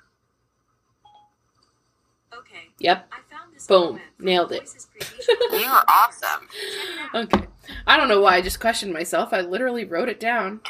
Okay, 2.34 2.70
Yep. 2.80 3.08
I 3.12 3.16
found 3.36 3.54
this. 3.56 3.68
Boom. 3.68 3.82
on 3.84 3.88
the 3.88 3.94
web. 3.94 4.02
Nailed 4.20 4.52
it. 4.52 4.70
You 5.52 5.66
are 5.66 5.86
awesome. 5.88 6.48
Okay. 7.16 7.48
I 7.86 7.98
don't 7.98 8.08
know 8.10 8.22
why 8.22 8.36
I 8.36 8.42
just 8.42 8.60
questioned 8.60 8.94
myself. 8.94 9.34
I 9.34 9.42
literally 9.42 9.86
wrote 9.86 10.10
it 10.10 10.20
down. 10.20 10.62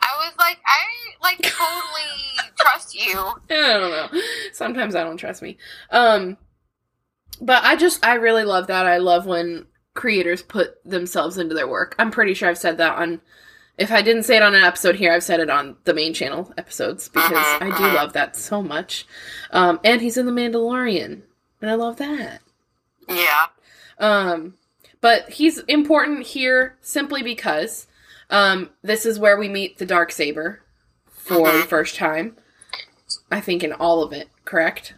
I 0.00 0.14
was 0.18 0.32
like, 0.38 0.58
I 0.66 1.22
like 1.22 1.38
totally 1.42 2.50
trust 2.58 2.94
you. 2.94 3.18
I 3.50 3.72
don't 3.78 3.90
know. 4.12 4.20
Sometimes 4.52 4.94
I 4.94 5.02
don't 5.04 5.16
trust 5.16 5.42
me. 5.42 5.56
Um 5.90 6.36
but 7.40 7.64
I 7.64 7.76
just 7.76 8.04
I 8.04 8.14
really 8.14 8.44
love 8.44 8.66
that. 8.68 8.86
I 8.86 8.98
love 8.98 9.26
when 9.26 9.66
creators 9.94 10.42
put 10.42 10.82
themselves 10.84 11.38
into 11.38 11.54
their 11.54 11.66
work. 11.68 11.94
I'm 11.98 12.10
pretty 12.10 12.34
sure 12.34 12.48
I've 12.48 12.58
said 12.58 12.78
that 12.78 12.96
on 12.96 13.20
if 13.76 13.92
I 13.92 14.02
didn't 14.02 14.24
say 14.24 14.36
it 14.36 14.42
on 14.42 14.54
an 14.56 14.64
episode 14.64 14.96
here, 14.96 15.12
I've 15.12 15.22
said 15.22 15.38
it 15.40 15.50
on 15.50 15.76
the 15.84 15.94
main 15.94 16.12
channel 16.14 16.52
episodes 16.58 17.08
because 17.08 17.30
Uh-huh, 17.32 17.58
I 17.64 17.66
do 17.68 17.84
uh-huh. 17.84 17.94
love 17.94 18.12
that 18.12 18.36
so 18.36 18.62
much. 18.62 19.06
Um 19.50 19.80
and 19.84 20.00
he's 20.00 20.16
in 20.16 20.26
the 20.26 20.32
Mandalorian. 20.32 21.22
And 21.60 21.70
I 21.70 21.74
love 21.74 21.96
that. 21.96 22.40
Yeah. 23.08 23.46
Um, 23.98 24.54
but 25.00 25.28
he's 25.30 25.58
important 25.60 26.26
here 26.26 26.76
simply 26.80 27.22
because 27.22 27.86
um, 28.30 28.70
this 28.82 29.06
is 29.06 29.18
where 29.18 29.38
we 29.38 29.48
meet 29.48 29.78
the 29.78 29.86
dark 29.86 30.12
saber 30.12 30.62
for 31.08 31.50
the 31.50 31.58
Mhm. 31.60 31.66
first 31.66 31.96
time. 31.96 32.36
I 33.30 33.40
think 33.40 33.62
in 33.64 33.72
all 33.72 34.02
of 34.02 34.12
it, 34.12 34.28
correct? 34.44 34.94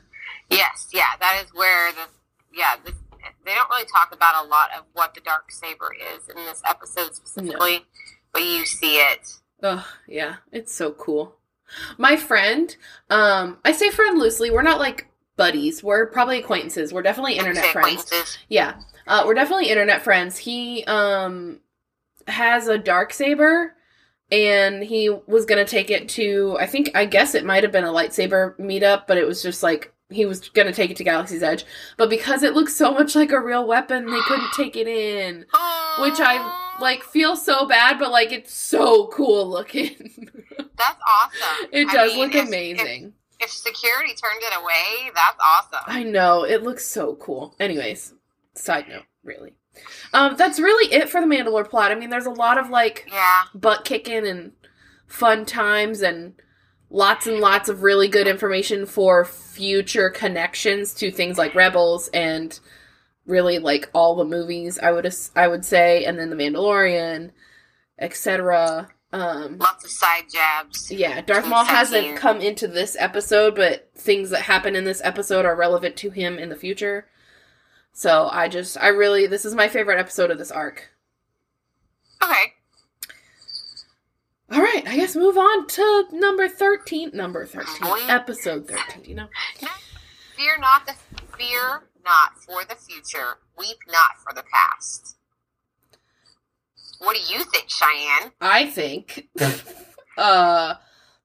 Yes. 0.48 0.88
Yeah. 0.92 1.16
That 1.20 1.42
is 1.44 1.54
where 1.54 1.92
the 1.92 2.08
yeah. 2.52 2.74
This, 2.84 2.94
they 3.44 3.54
don't 3.54 3.70
really 3.70 3.84
talk 3.86 4.12
about 4.12 4.44
a 4.44 4.48
lot 4.48 4.70
of 4.76 4.84
what 4.92 5.14
the 5.14 5.20
dark 5.20 5.50
saber 5.52 5.94
is 5.94 6.28
in 6.28 6.44
this 6.44 6.62
episode 6.68 7.14
specifically, 7.14 7.84
but 8.32 8.42
you 8.42 8.64
see 8.66 8.96
it. 8.96 9.34
Oh, 9.62 9.86
yeah, 10.08 10.36
it's 10.52 10.74
so 10.74 10.90
cool. 10.92 11.36
My 11.98 12.16
friend, 12.16 12.74
um, 13.10 13.58
I 13.64 13.72
say 13.72 13.90
friend 13.90 14.18
loosely. 14.18 14.50
We're 14.50 14.62
not 14.62 14.80
like 14.80 15.06
buddies. 15.36 15.82
We're 15.82 16.06
probably 16.06 16.38
acquaintances. 16.38 16.92
We're 16.92 17.02
definitely 17.02 17.34
internet 17.38 17.66
friends. 17.66 18.38
Yeah. 18.48 18.80
Uh, 19.10 19.24
we're 19.26 19.34
definitely 19.34 19.68
internet 19.68 20.02
friends. 20.02 20.38
He 20.38 20.84
um 20.84 21.60
has 22.26 22.68
a 22.68 22.78
dark 22.78 23.12
saber 23.12 23.74
and 24.30 24.82
he 24.84 25.10
was 25.26 25.44
going 25.44 25.64
to 25.64 25.68
take 25.70 25.90
it 25.90 26.08
to 26.10 26.56
I 26.60 26.66
think 26.66 26.90
I 26.94 27.04
guess 27.06 27.34
it 27.34 27.44
might 27.44 27.62
have 27.64 27.72
been 27.72 27.84
a 27.84 27.88
lightsaber 27.92 28.56
meetup, 28.58 29.06
but 29.08 29.18
it 29.18 29.26
was 29.26 29.42
just 29.42 29.62
like 29.62 29.92
he 30.10 30.26
was 30.26 30.48
going 30.50 30.66
to 30.66 30.72
take 30.72 30.90
it 30.90 30.96
to 30.96 31.04
Galaxy's 31.04 31.42
Edge, 31.42 31.64
but 31.96 32.10
because 32.10 32.42
it 32.42 32.52
looks 32.54 32.74
so 32.74 32.92
much 32.92 33.14
like 33.14 33.30
a 33.30 33.40
real 33.40 33.64
weapon, 33.66 34.06
they 34.10 34.20
couldn't 34.22 34.52
take 34.56 34.74
it 34.76 34.88
in. 34.88 35.40
Which 36.00 36.18
I 36.18 36.76
like 36.80 37.02
feel 37.04 37.36
so 37.36 37.66
bad, 37.66 37.98
but 37.98 38.10
like 38.10 38.32
it's 38.32 38.52
so 38.54 39.06
cool 39.08 39.48
looking. 39.48 39.92
That's 40.76 41.00
awesome. 41.08 41.68
it 41.72 41.88
I 41.88 41.92
does 41.92 42.12
mean, 42.14 42.20
look 42.26 42.34
if- 42.34 42.46
amazing. 42.48 43.12
If, 43.40 43.46
if 43.46 43.50
security 43.50 44.14
turned 44.14 44.42
it 44.42 44.54
away, 44.60 45.10
that's 45.14 45.36
awesome. 45.40 45.80
I 45.86 46.02
know 46.02 46.44
it 46.44 46.62
looks 46.62 46.86
so 46.86 47.14
cool. 47.16 47.54
Anyways, 47.58 48.12
side 48.54 48.88
note, 48.88 49.04
really. 49.22 49.54
Um, 50.12 50.36
that's 50.36 50.58
really 50.58 50.92
it 50.92 51.08
for 51.08 51.20
the 51.20 51.26
Mandalore 51.26 51.68
plot. 51.68 51.92
I 51.92 51.94
mean, 51.94 52.10
there's 52.10 52.26
a 52.26 52.30
lot 52.30 52.58
of 52.58 52.70
like 52.70 53.08
yeah. 53.10 53.42
butt 53.54 53.84
kicking 53.84 54.26
and 54.26 54.52
fun 55.06 55.44
times 55.44 56.02
and 56.02 56.34
lots 56.90 57.26
and 57.26 57.38
lots 57.38 57.68
of 57.68 57.82
really 57.82 58.08
good 58.08 58.26
information 58.26 58.86
for 58.86 59.24
future 59.24 60.10
connections 60.10 60.92
to 60.94 61.10
things 61.10 61.38
like 61.38 61.54
Rebels 61.54 62.08
and 62.12 62.58
really 63.26 63.58
like 63.58 63.88
all 63.94 64.16
the 64.16 64.24
movies. 64.24 64.78
I 64.78 64.90
would 64.90 65.12
I 65.36 65.48
would 65.48 65.64
say, 65.64 66.04
and 66.04 66.18
then 66.18 66.30
the 66.30 66.36
Mandalorian, 66.36 67.30
etc. 67.98 68.88
Um, 69.12 69.58
Lots 69.58 69.84
of 69.84 69.90
side 69.90 70.24
jabs. 70.32 70.90
yeah, 70.90 71.20
Darth 71.20 71.48
Maul 71.48 71.64
hasn't 71.64 72.16
come 72.16 72.40
into 72.40 72.68
this 72.68 72.96
episode, 72.98 73.56
but 73.56 73.90
things 73.96 74.30
that 74.30 74.42
happen 74.42 74.76
in 74.76 74.84
this 74.84 75.00
episode 75.02 75.44
are 75.44 75.56
relevant 75.56 75.96
to 75.96 76.10
him 76.10 76.38
in 76.38 76.48
the 76.48 76.56
future. 76.56 77.06
So 77.92 78.28
I 78.30 78.48
just, 78.48 78.76
I 78.78 78.88
really, 78.88 79.26
this 79.26 79.44
is 79.44 79.54
my 79.54 79.68
favorite 79.68 79.98
episode 79.98 80.30
of 80.30 80.38
this 80.38 80.50
arc. 80.50 80.90
Okay. 82.22 82.52
All 84.52 84.60
right, 84.60 84.86
I 84.86 84.96
guess 84.96 85.14
move 85.14 85.38
on 85.38 85.66
to 85.68 86.06
number 86.12 86.48
13. 86.48 87.10
Number 87.14 87.46
13. 87.46 87.82
Boy. 87.82 88.00
Episode 88.08 88.68
13, 88.68 89.04
you 89.04 89.14
know? 89.14 89.28
Fear 90.36 90.58
not 90.58 90.86
the 90.86 90.94
fear 91.36 91.82
not 92.04 92.36
for 92.38 92.64
the 92.64 92.74
future. 92.74 93.38
Weep 93.58 93.76
not 93.88 94.16
for 94.22 94.34
the 94.34 94.44
past. 94.52 95.16
What 96.98 97.16
do 97.16 97.32
you 97.32 97.44
think, 97.44 97.68
Cheyenne? 97.68 98.32
I 98.40 98.66
think 98.66 99.28
uh, 100.18 100.74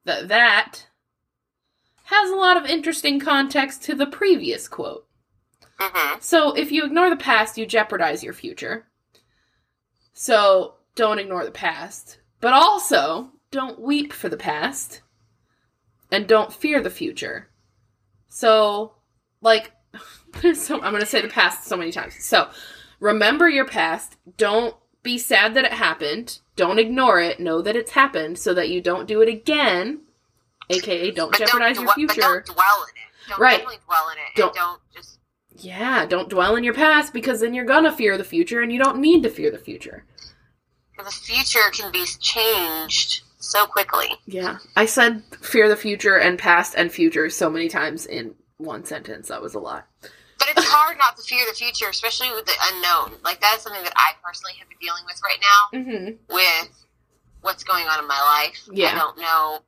that 0.06 0.28
that 0.28 0.88
has 2.06 2.30
a 2.30 2.36
lot 2.36 2.58
of 2.58 2.66
interesting 2.66 3.20
context 3.20 3.84
to 3.84 3.96
the 3.96 4.06
previous 4.06 4.68
quote. 4.68 5.05
Mm-hmm. 5.79 6.17
So 6.22 6.53
if 6.53 6.72
you 6.72 6.86
ignore 6.86 7.10
the 7.10 7.15
past, 7.17 7.58
you 7.58 7.65
jeopardize 7.65 8.24
your 8.24 8.34
future. 8.34 8.88
So 10.13 10.75
don't 10.96 11.20
ignore 11.20 11.46
the 11.46 11.51
past. 11.51 12.20
But 12.41 12.53
also, 12.53 13.32
don't 13.51 13.79
weep 13.82 14.13
for 14.13 14.29
the 14.29 14.38
past. 14.38 15.01
And 16.12 16.27
don't 16.27 16.53
fear 16.53 16.82
the 16.82 16.89
future. 16.89 17.50
So, 18.29 18.94
like, 19.41 19.72
so 20.53 20.75
I'm 20.82 20.91
going 20.91 21.00
to 21.01 21.05
say 21.05 21.22
the 21.22 21.27
past 21.27 21.65
so 21.65 21.75
many 21.75 21.91
times. 21.91 22.24
So, 22.24 22.50
remember 23.00 23.50
your 23.50 23.65
past. 23.65 24.15
Don't 24.38 24.75
be 25.03 25.17
sad 25.17 25.53
that 25.55 25.65
it 25.65 25.74
happened. 25.74 26.39
Don't 26.55 26.79
ignore 26.79 27.20
it. 27.20 27.39
Know 27.39 27.62
that 27.62 27.75
it's 27.75 27.91
happened 27.91 28.38
so 28.38 28.53
that 28.53 28.70
you 28.70 28.82
don't 28.82 29.08
do 29.08 29.22
it 29.22 29.29
again. 29.29 30.01
AKA, 30.70 31.12
don't 31.12 31.32
But 31.32 31.39
jeopardize 31.39 31.75
don't, 31.77 31.86
your 31.86 31.94
dwe- 31.94 32.08
but 32.08 32.13
future. 32.13 32.22
don't 32.22 32.46
dwell 32.46 32.84
in 32.84 32.96
it. 32.96 33.29
Don't 33.29 33.39
Right. 33.39 33.63
dwell 33.86 34.10
in 34.10 34.17
it. 34.17 34.36
Don't- 34.36 34.48
And 34.50 34.55
don't 34.55 34.82
just. 34.94 35.15
Yeah, 35.58 36.06
don't 36.06 36.30
dwell 36.30 36.56
in 36.56 36.64
your 36.64 36.74
past 36.74 37.14
because 37.14 37.40
then 37.40 37.54
you're 37.54 37.66
gonna 37.66 37.92
fear 37.96 38.18
the 38.18 38.24
future 38.24 38.62
and 38.62 38.72
you 38.72 38.80
don't 38.80 39.00
need 39.00 39.24
to 39.24 39.30
fear 39.30 39.52
the 39.52 39.58
future. 39.58 40.06
The 40.98 41.12
future 41.12 41.70
can 41.74 41.92
be 41.92 42.06
changed 42.20 43.22
so 43.40 43.66
quickly. 43.66 44.08
Yeah. 44.26 44.58
I 44.76 44.86
said 44.86 45.24
fear 45.42 45.68
the 45.70 45.76
future 45.76 46.16
and 46.18 46.38
past 46.40 46.74
and 46.76 46.92
future 46.92 47.30
so 47.30 47.50
many 47.50 47.68
times 47.70 48.06
in 48.06 48.36
one 48.58 48.86
sentence. 48.86 49.28
That 49.28 49.42
was 49.42 49.54
a 49.54 49.60
lot. 49.60 49.88
But 50.02 50.50
it's 50.50 50.66
hard 50.68 50.98
not 50.98 51.16
to 51.18 51.24
fear 51.24 51.46
the 51.48 51.56
future, 51.56 51.88
especially 51.90 52.30
with 52.32 52.46
the 52.46 52.54
unknown. 52.64 53.20
Like, 53.24 53.40
that 53.42 53.56
is 53.58 53.64
something 53.64 53.84
that 53.84 53.94
I 53.96 54.12
personally 54.24 54.54
have 54.60 54.68
been 54.70 54.78
dealing 54.82 55.04
with 55.06 55.20
right 55.24 55.40
now 55.42 55.80
Mm-hmm. 55.80 56.34
with 56.36 56.86
what's 57.42 57.64
going 57.64 57.86
on 57.88 58.00
in 58.00 58.08
my 58.08 58.20
life. 58.22 58.68
Yeah. 58.72 58.92
I 58.92 58.96
don't 58.96 59.18
know. 59.18 59.60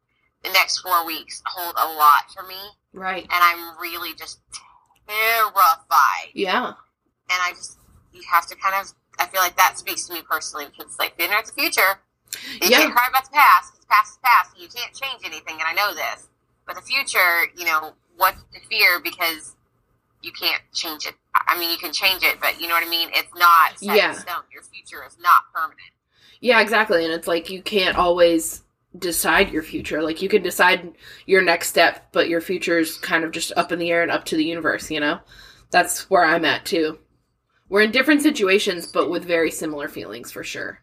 The 0.43 0.51
next 0.51 0.79
four 0.79 1.05
weeks 1.05 1.41
hold 1.45 1.75
a 1.77 1.87
lot 1.97 2.31
for 2.33 2.43
me, 2.47 2.55
Right. 2.93 3.23
and 3.23 3.31
I'm 3.31 3.77
really 3.79 4.13
just 4.13 4.39
terrified. 5.07 6.31
Yeah. 6.33 6.67
And 7.29 7.39
I 7.41 7.51
just, 7.51 7.77
you 8.13 8.21
have 8.31 8.47
to 8.47 8.55
kind 8.55 8.75
of, 8.79 8.93
I 9.19 9.25
feel 9.27 9.41
like 9.41 9.57
that 9.57 9.77
speaks 9.77 10.05
to 10.07 10.13
me 10.13 10.21
personally 10.29 10.65
because 10.65 10.85
it's 10.91 10.99
like, 10.99 11.15
fear 11.17 11.29
not 11.29 11.45
the 11.45 11.53
future. 11.53 11.99
You 12.61 12.69
Yeah. 12.69 12.79
can't 12.79 12.93
cry 12.93 13.07
about 13.09 13.25
the 13.25 13.31
past. 13.31 13.79
The 13.81 13.87
past 13.87 14.11
is 14.13 14.19
past. 14.23 14.53
And 14.53 14.61
you 14.61 14.69
can't 14.69 14.93
change 14.93 15.21
anything, 15.25 15.55
and 15.59 15.63
I 15.63 15.73
know 15.73 15.93
this. 15.93 16.27
But 16.65 16.75
the 16.75 16.81
future, 16.81 17.45
you 17.55 17.65
know, 17.65 17.93
what's 18.17 18.41
the 18.53 18.59
fear 18.69 18.99
because 18.99 19.55
you 20.21 20.31
can't 20.31 20.61
change 20.73 21.05
it. 21.05 21.13
I 21.33 21.57
mean, 21.57 21.69
you 21.69 21.77
can 21.77 21.93
change 21.93 22.23
it, 22.23 22.39
but 22.41 22.59
you 22.59 22.67
know 22.67 22.73
what 22.73 22.83
I 22.83 22.89
mean? 22.89 23.09
It's 23.13 23.33
not 23.35 23.79
set 23.79 23.95
Yeah. 23.95 24.09
in 24.13 24.19
stone. 24.19 24.43
Your 24.51 24.63
future 24.63 25.05
is 25.05 25.15
not 25.19 25.43
permanent. 25.53 25.79
Yeah, 26.41 26.59
exactly. 26.59 27.05
And 27.05 27.13
it's 27.13 27.27
like 27.27 27.49
you 27.49 27.61
can't 27.61 27.95
always 27.97 28.63
decide 28.97 29.51
your 29.51 29.63
future. 29.63 30.01
Like 30.01 30.21
you 30.21 30.29
can 30.29 30.41
decide 30.41 30.93
your 31.25 31.41
next 31.41 31.69
step, 31.69 32.07
but 32.11 32.29
your 32.29 32.41
future 32.41 32.79
is 32.79 32.97
kind 32.97 33.23
of 33.23 33.31
just 33.31 33.51
up 33.55 33.71
in 33.71 33.79
the 33.79 33.91
air 33.91 34.01
and 34.01 34.11
up 34.11 34.25
to 34.25 34.35
the 34.35 34.45
universe, 34.45 34.89
you 34.89 34.99
know? 34.99 35.19
That's 35.71 36.09
where 36.09 36.23
I'm 36.23 36.45
at 36.45 36.65
too. 36.65 36.99
We're 37.69 37.81
in 37.81 37.91
different 37.91 38.21
situations, 38.21 38.87
but 38.87 39.09
with 39.09 39.25
very 39.25 39.51
similar 39.51 39.87
feelings 39.87 40.31
for 40.31 40.43
sure. 40.43 40.79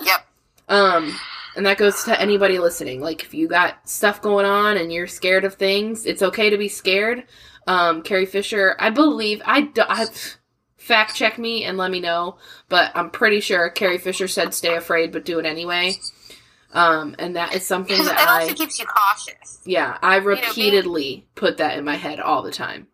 Yep. 0.00 0.20
Um, 0.68 1.18
and 1.56 1.66
that 1.66 1.78
goes 1.78 2.04
to 2.04 2.20
anybody 2.20 2.58
listening. 2.58 3.00
Like, 3.00 3.24
if 3.24 3.34
you 3.34 3.48
got 3.48 3.88
stuff 3.88 4.22
going 4.22 4.46
on 4.46 4.76
and 4.76 4.92
you're 4.92 5.08
scared 5.08 5.44
of 5.44 5.54
things, 5.54 6.06
it's 6.06 6.22
okay 6.22 6.50
to 6.50 6.58
be 6.58 6.68
scared. 6.68 7.24
Um, 7.66 8.02
Carrie 8.02 8.26
Fisher, 8.26 8.76
I 8.78 8.90
believe 8.90 9.42
I, 9.44 9.62
do, 9.62 9.82
I 9.88 10.06
fact 10.76 11.16
check 11.16 11.38
me 11.38 11.64
and 11.64 11.76
let 11.76 11.90
me 11.90 12.00
know, 12.00 12.38
but 12.68 12.92
I'm 12.94 13.10
pretty 13.10 13.40
sure 13.40 13.68
Carrie 13.70 13.98
Fisher 13.98 14.28
said 14.28 14.54
stay 14.54 14.76
afraid 14.76 15.12
but 15.12 15.24
do 15.24 15.38
it 15.38 15.46
anyway. 15.46 15.94
Um, 16.72 17.16
and 17.18 17.34
that 17.36 17.54
is 17.54 17.66
something 17.66 17.96
that 18.04 18.20
it 18.20 18.28
also 18.28 18.50
I 18.50 18.52
keeps 18.54 18.78
you 18.78 18.84
cautious. 18.86 19.60
yeah, 19.64 19.96
I 20.02 20.18
know, 20.18 20.26
being- 20.26 20.38
repeatedly 20.38 21.26
put 21.34 21.56
that 21.58 21.78
in 21.78 21.84
my 21.84 21.96
head 21.96 22.20
all 22.20 22.42
the 22.42 22.50
time. 22.52 22.88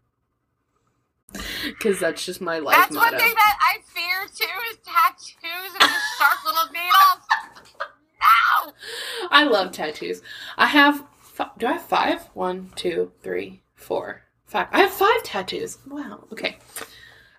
Cuz 1.80 1.98
that's 1.98 2.24
just 2.24 2.40
my 2.40 2.60
life 2.60 2.76
That's 2.76 2.94
motto. 2.94 3.10
one 3.16 3.20
thing 3.20 3.34
that 3.34 3.58
I 3.60 3.78
fear 3.92 4.26
too 4.28 4.54
is 4.70 4.78
tattoos 4.84 5.74
and 5.80 5.90
these 5.90 6.02
sharp 6.16 6.44
little 6.44 6.66
needles. 6.72 7.26
No. 8.20 8.72
I 9.32 9.42
love 9.44 9.72
tattoos. 9.72 10.22
I 10.56 10.66
have 10.66 11.04
do 11.58 11.66
I 11.66 11.72
have 11.72 11.82
five? 11.82 12.22
One, 12.34 12.70
two, 12.76 13.10
three, 13.22 13.62
four, 13.74 14.22
five. 14.46 14.68
I 14.70 14.82
have 14.82 14.92
five 14.92 15.24
tattoos. 15.24 15.78
Wow. 15.88 16.28
Okay. 16.32 16.58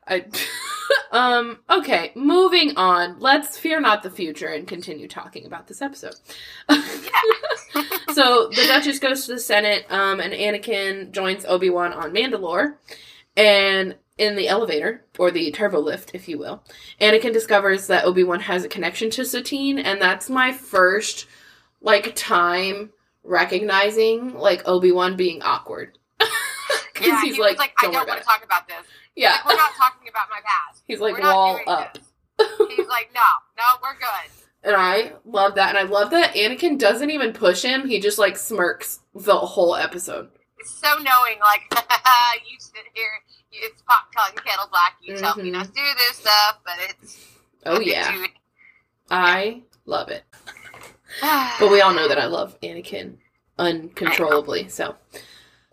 I 0.08 0.26
um 1.12 1.60
okay, 1.70 2.12
moving 2.16 2.78
on. 2.78 3.20
Let's 3.20 3.58
fear 3.58 3.80
not 3.80 4.04
the 4.04 4.10
future 4.10 4.48
and 4.48 4.68
continue 4.68 5.08
talking 5.08 5.46
about 5.46 5.68
this 5.68 5.82
episode. 5.82 6.16
so 8.14 8.50
the 8.50 8.66
Duchess 8.68 9.00
goes 9.00 9.26
to 9.26 9.34
the 9.34 9.40
Senate, 9.40 9.86
um, 9.90 10.20
and 10.20 10.34
Anakin 10.34 11.12
joins 11.12 11.46
Obi 11.46 11.70
Wan 11.70 11.94
on 11.94 12.12
Mandalore, 12.12 12.76
and 13.36 13.96
in 14.18 14.36
the 14.36 14.48
elevator 14.48 15.04
or 15.20 15.30
the 15.30 15.52
turbo 15.52 15.80
lift, 15.80 16.12
if 16.14 16.30
you 16.30 16.38
will, 16.38 16.64
Anakin 17.02 17.34
discovers 17.34 17.88
that 17.88 18.06
Obi 18.06 18.24
Wan 18.24 18.42
has 18.42 18.64
a 18.64 18.70
connection 18.70 19.10
to 19.12 19.26
Satine, 19.26 19.80
and 19.80 20.02
that's 20.02 20.30
my 20.30 20.52
first 20.52 21.28
like 21.82 22.16
time 22.16 22.92
recognizing 23.24 24.34
like 24.36 24.62
Obi 24.68 24.92
Wan 24.92 25.16
being 25.16 25.42
awkward. 25.42 25.98
Because 26.94 27.10
Yeah, 27.10 27.22
he's 27.24 27.36
he 27.36 27.42
like, 27.42 27.58
like, 27.58 27.74
I 27.78 27.84
don't 27.84 27.94
don't 27.94 28.08
want 28.08 28.22
to 28.22 28.26
talk 28.26 28.42
about 28.46 28.70
this. 28.70 28.78
Yeah, 29.16 29.32
Like, 29.32 29.46
we're 29.46 29.56
not 29.56 29.72
talking 29.78 30.10
about 30.10 30.28
my 30.30 30.42
past. 30.44 30.84
he's 30.88 31.00
like 31.00 31.16
We're 31.18 31.24
wall 31.24 31.60
up. 31.68 31.98
He's 32.38 32.88
like, 32.88 33.12
no, 33.14 33.22
no, 33.58 33.64
we're 33.82 33.94
good. 33.94 34.32
And 34.66 34.76
I 34.76 35.14
love 35.26 35.54
that. 35.56 35.70
And 35.70 35.78
I 35.78 35.84
love 35.84 36.10
that 36.10 36.34
Anakin 36.34 36.80
doesn't 36.80 37.12
even 37.12 37.34
push 37.34 37.62
him. 37.62 37.88
He 37.88 38.00
just 38.00 38.18
like 38.18 38.36
smirks 38.36 39.00
the 39.14 39.36
whole 39.36 39.76
episode. 39.76 40.30
It's 40.58 40.74
so 40.82 40.88
knowing, 40.96 41.40
like, 41.40 41.62
you 42.50 42.58
sit 42.58 42.82
here, 42.96 43.12
it's 43.52 43.84
pot 43.84 44.08
calling 44.16 44.36
kettle 44.38 44.68
black. 44.72 44.98
You 45.04 45.18
tell 45.18 45.36
me 45.36 45.52
not 45.52 45.68
mm-hmm. 45.68 45.74
to 45.74 45.80
do 45.80 46.00
this 46.00 46.18
stuff, 46.18 46.62
but 46.66 46.74
it's. 46.90 47.28
Oh 47.68 47.80
yeah. 47.80 48.26
I 49.12 49.62
love 49.86 50.10
it. 50.10 50.24
But 51.60 51.72
we 51.72 51.82
all 51.82 51.94
know 51.94 52.08
that 52.08 52.18
I 52.18 52.26
love 52.26 52.60
Anakin 52.62 53.18
uncontrollably. 53.60 54.68
So, 54.70 54.96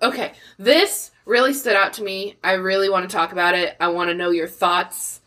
okay. 0.02 0.32
This 0.58 1.12
really 1.24 1.52
stood 1.52 1.76
out 1.76 1.92
to 1.94 2.02
me. 2.02 2.36
I 2.42 2.52
really 2.52 2.88
want 2.88 3.08
to 3.08 3.14
talk 3.14 3.32
about 3.32 3.54
it. 3.54 3.76
I 3.80 3.88
want 3.88 4.10
to 4.10 4.14
know 4.14 4.30
your 4.30 4.48
thoughts, 4.48 5.20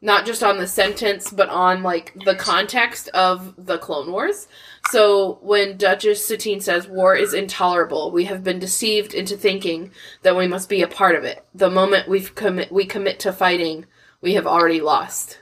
not 0.00 0.26
just 0.26 0.42
on 0.42 0.58
the 0.58 0.66
sentence, 0.66 1.30
but 1.30 1.48
on 1.48 1.82
like 1.82 2.14
the 2.24 2.34
context 2.34 3.08
of 3.08 3.54
the 3.56 3.78
Clone 3.78 4.10
Wars. 4.10 4.48
So, 4.90 5.38
when 5.42 5.76
Duchess 5.76 6.26
Satine 6.26 6.60
says 6.60 6.88
war 6.88 7.14
is 7.14 7.34
intolerable, 7.34 8.10
we 8.10 8.24
have 8.24 8.42
been 8.42 8.58
deceived 8.58 9.14
into 9.14 9.36
thinking 9.36 9.92
that 10.22 10.36
we 10.36 10.48
must 10.48 10.68
be 10.68 10.82
a 10.82 10.88
part 10.88 11.14
of 11.14 11.24
it. 11.24 11.44
The 11.54 11.70
moment 11.70 12.08
we've 12.08 12.34
commit 12.34 12.72
we 12.72 12.84
commit 12.84 13.20
to 13.20 13.32
fighting, 13.32 13.86
we 14.20 14.34
have 14.34 14.46
already 14.46 14.80
lost. 14.80 15.38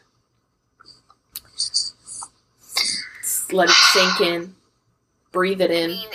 Let 3.53 3.68
it 3.68 3.74
sink 3.74 4.20
in. 4.20 4.55
Breathe 5.33 5.61
it 5.61 5.70
I 5.70 5.74
in. 5.74 5.88
mean, 5.90 6.09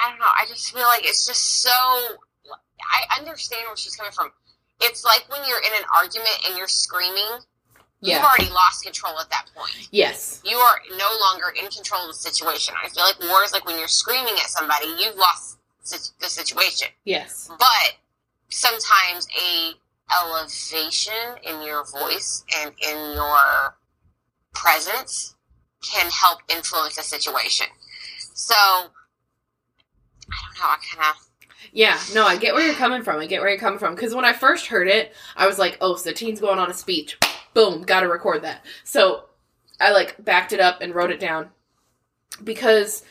I 0.00 0.10
don't 0.10 0.18
know. 0.18 0.24
I 0.24 0.46
just 0.48 0.72
feel 0.72 0.82
like 0.82 1.04
it's 1.04 1.26
just 1.26 1.62
so. 1.62 1.70
I 1.70 3.18
understand 3.18 3.62
where 3.66 3.76
she's 3.76 3.94
coming 3.94 4.12
from. 4.12 4.30
It's 4.80 5.04
like 5.04 5.26
when 5.30 5.42
you're 5.46 5.60
in 5.60 5.72
an 5.78 5.84
argument 5.94 6.36
and 6.46 6.56
you're 6.56 6.68
screaming, 6.68 7.40
you've 8.00 8.22
already 8.22 8.48
lost 8.48 8.82
control 8.82 9.18
at 9.20 9.28
that 9.30 9.46
point. 9.54 9.88
Yes. 9.90 10.40
You 10.44 10.56
are 10.56 10.76
no 10.96 11.08
longer 11.20 11.50
in 11.50 11.68
control 11.70 12.02
of 12.02 12.08
the 12.08 12.14
situation. 12.14 12.74
I 12.82 12.88
feel 12.88 13.04
like 13.04 13.20
war 13.20 13.44
is 13.44 13.52
like 13.52 13.66
when 13.66 13.78
you're 13.78 13.88
screaming 13.88 14.34
at 14.34 14.48
somebody, 14.48 14.86
you've 14.98 15.16
lost 15.16 15.58
the 16.20 16.28
situation. 16.28 16.88
Yes. 17.04 17.50
But 17.58 17.96
sometimes 18.48 19.28
a 19.38 19.72
elevation 20.12 21.36
in 21.42 21.62
your 21.62 21.84
voice 21.84 22.44
and 22.58 22.72
in 22.82 23.14
your 23.14 23.76
presence 24.54 25.34
can 25.82 26.10
help 26.10 26.40
influence 26.48 26.98
a 26.98 27.02
situation. 27.02 27.66
So 28.34 28.54
don't 30.30 30.58
know. 30.58 30.68
I 30.68 30.76
kind 30.94 31.16
of 31.16 31.28
Yeah, 31.72 31.98
no, 32.14 32.26
I 32.26 32.36
get 32.36 32.54
where 32.54 32.64
you're 32.64 32.74
coming 32.74 33.02
from. 33.02 33.20
I 33.20 33.26
get 33.26 33.40
where 33.40 33.50
you're 33.50 33.58
coming 33.58 33.78
from. 33.78 33.94
Because 33.94 34.14
when 34.14 34.24
I 34.24 34.32
first 34.32 34.66
heard 34.66 34.88
it, 34.88 35.14
I 35.36 35.46
was 35.46 35.58
like, 35.58 35.78
oh, 35.80 35.96
Satine's 35.96 36.40
going 36.40 36.58
on 36.58 36.70
a 36.70 36.74
speech. 36.74 37.18
Boom, 37.54 37.82
gotta 37.82 38.08
record 38.08 38.42
that. 38.42 38.64
So 38.84 39.24
I 39.80 39.92
like 39.92 40.22
backed 40.24 40.52
it 40.52 40.60
up 40.60 40.80
and 40.80 40.94
wrote 40.94 41.10
it 41.10 41.20
down. 41.20 41.50
Because 42.42 43.04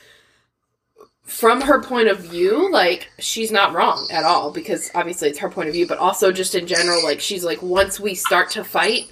from 1.23 1.62
her 1.62 1.82
point 1.82 2.08
of 2.08 2.19
view, 2.19 2.71
like, 2.71 3.12
she's 3.19 3.51
not 3.51 3.73
wrong 3.73 4.08
at 4.12 4.23
all. 4.23 4.51
Because 4.51 4.89
obviously 4.95 5.29
it's 5.29 5.39
her 5.39 5.49
point 5.49 5.67
of 5.67 5.73
view, 5.73 5.88
but 5.88 5.97
also 5.99 6.32
just 6.32 6.55
in 6.55 6.67
general, 6.67 7.03
like, 7.03 7.19
she's 7.19 7.43
like, 7.43 7.62
once 7.62 7.99
we 7.99 8.15
start 8.15 8.49
to 8.51 8.63
fight, 8.63 9.12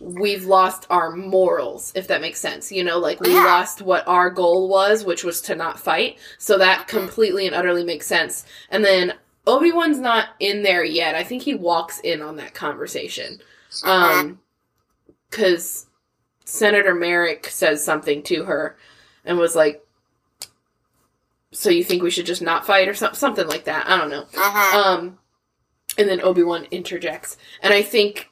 we've 0.00 0.44
lost 0.44 0.86
our 0.90 1.10
morals, 1.14 1.92
if 1.94 2.06
that 2.08 2.20
makes 2.20 2.40
sense. 2.40 2.70
You 2.72 2.84
know, 2.84 2.98
like, 2.98 3.20
we 3.20 3.32
Yeah. 3.32 3.44
lost 3.44 3.82
what 3.82 4.06
our 4.06 4.30
goal 4.30 4.68
was, 4.68 5.04
which 5.04 5.24
was 5.24 5.40
to 5.42 5.54
not 5.54 5.78
fight. 5.78 6.18
So 6.38 6.58
that 6.58 6.88
completely 6.88 7.46
and 7.46 7.54
utterly 7.54 7.84
makes 7.84 8.06
sense. 8.06 8.44
And 8.70 8.84
then 8.84 9.14
Obi 9.46 9.72
Wan's 9.72 9.98
not 9.98 10.30
in 10.40 10.62
there 10.62 10.84
yet. 10.84 11.14
I 11.14 11.24
think 11.24 11.42
he 11.42 11.54
walks 11.54 12.00
in 12.00 12.22
on 12.22 12.36
that 12.36 12.54
conversation. 12.54 13.40
Um, 13.84 14.40
because 15.30 15.86
Senator 16.44 16.94
Merrik 16.94 17.46
says 17.48 17.84
something 17.84 18.22
to 18.24 18.44
her 18.44 18.76
and 19.24 19.38
was 19.38 19.54
like, 19.54 19.84
"So 21.52 21.70
you 21.70 21.84
think 21.84 22.02
we 22.02 22.10
should 22.10 22.26
just 22.26 22.40
not 22.42 22.66
fight 22.66 22.88
or 22.88 22.94
some- 22.94 23.14
something 23.14 23.46
like 23.46 23.64
that?" 23.64 23.88
I 23.88 23.96
don't 23.98 24.10
know. 24.10 24.26
Mhm. 24.32 24.74
Um, 24.74 25.18
and 25.98 26.08
then 26.08 26.20
Obi 26.22 26.42
Wan 26.42 26.66
interjects, 26.70 27.36
and 27.62 27.74
I 27.74 27.82
think 27.82 28.30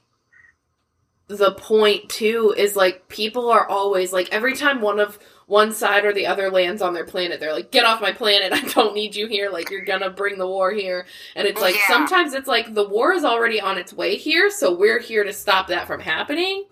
the 1.28 1.52
point 1.52 2.08
too 2.08 2.54
is 2.56 2.76
like 2.76 3.08
people 3.08 3.50
are 3.50 3.66
always 3.68 4.12
like 4.12 4.28
every 4.32 4.54
time 4.54 4.80
one 4.80 5.00
of 5.00 5.18
one 5.46 5.72
side 5.72 6.04
or 6.04 6.12
the 6.12 6.26
other 6.26 6.50
lands 6.50 6.82
on 6.82 6.92
their 6.92 7.04
planet, 7.04 7.38
they're 7.40 7.52
like, 7.52 7.70
"Get 7.70 7.84
off 7.84 8.00
my 8.00 8.12
planet! 8.12 8.52
I 8.52 8.60
don't 8.72 8.94
need 8.94 9.14
you 9.14 9.26
here! 9.26 9.50
Like 9.50 9.70
you're 9.70 9.84
gonna 9.84 10.10
bring 10.10 10.38
the 10.38 10.46
war 10.46 10.72
here." 10.72 11.06
And 11.34 11.46
it's 11.46 11.60
like 11.60 11.74
Yeah. 11.74 11.86
sometimes 11.88 12.34
it's 12.34 12.48
like 12.48 12.74
the 12.74 12.88
war 12.88 13.12
is 13.12 13.24
already 13.24 13.60
on 13.60 13.78
its 13.78 13.92
way 13.92 14.16
here, 14.16 14.50
so 14.50 14.72
we're 14.74 15.00
here 15.00 15.24
to 15.24 15.32
stop 15.32 15.66
that 15.68 15.86
from 15.86 16.00
happening. 16.00 16.66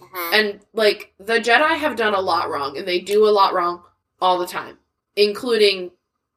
Mhm. 0.00 0.32
And 0.32 0.60
like 0.72 1.12
the 1.18 1.38
Jedi 1.40 1.76
have 1.76 1.96
done 1.96 2.14
a 2.14 2.20
lot 2.20 2.50
wrong, 2.50 2.76
and 2.78 2.86
they 2.86 3.00
do 3.00 3.26
a 3.26 3.30
lot 3.30 3.54
wrong 3.54 3.82
all 4.20 4.38
the 4.38 4.46
time, 4.46 4.78
including 5.16 5.90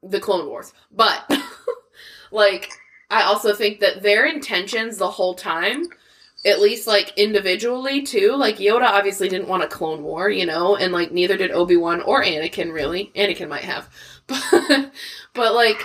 the 0.04 0.20
Clone 0.20 0.48
Wars. 0.48 0.74
But 0.92 1.30
like 2.32 2.72
I 3.10 3.24
also 3.24 3.54
think 3.54 3.80
that 3.80 4.02
their 4.04 4.26
intentions 4.26 4.98
the 4.98 5.12
whole 5.12 5.34
time, 5.34 5.86
at 6.45 6.62
least 6.62 6.88
like 6.88 7.13
individually 7.17 8.02
too, 8.04 8.36
like 8.36 8.58
Yoda 8.58 8.86
obviously 8.86 9.28
didn't 9.28 9.47
want 9.47 9.63
a 9.63 9.67
clone 9.67 10.04
war, 10.04 10.30
you 10.30 10.45
know, 10.45 10.76
and 10.76 10.93
like 10.93 11.12
neither 11.12 11.38
did 11.38 11.52
Obi-Wan 11.52 12.02
or 12.02 12.23
Anakin 12.23 12.71
really. 12.71 13.12
Anakin 13.15 13.50
might 13.50 13.63
have. 13.63 13.89
But 14.28 14.91
but 15.34 15.54
like 15.56 15.82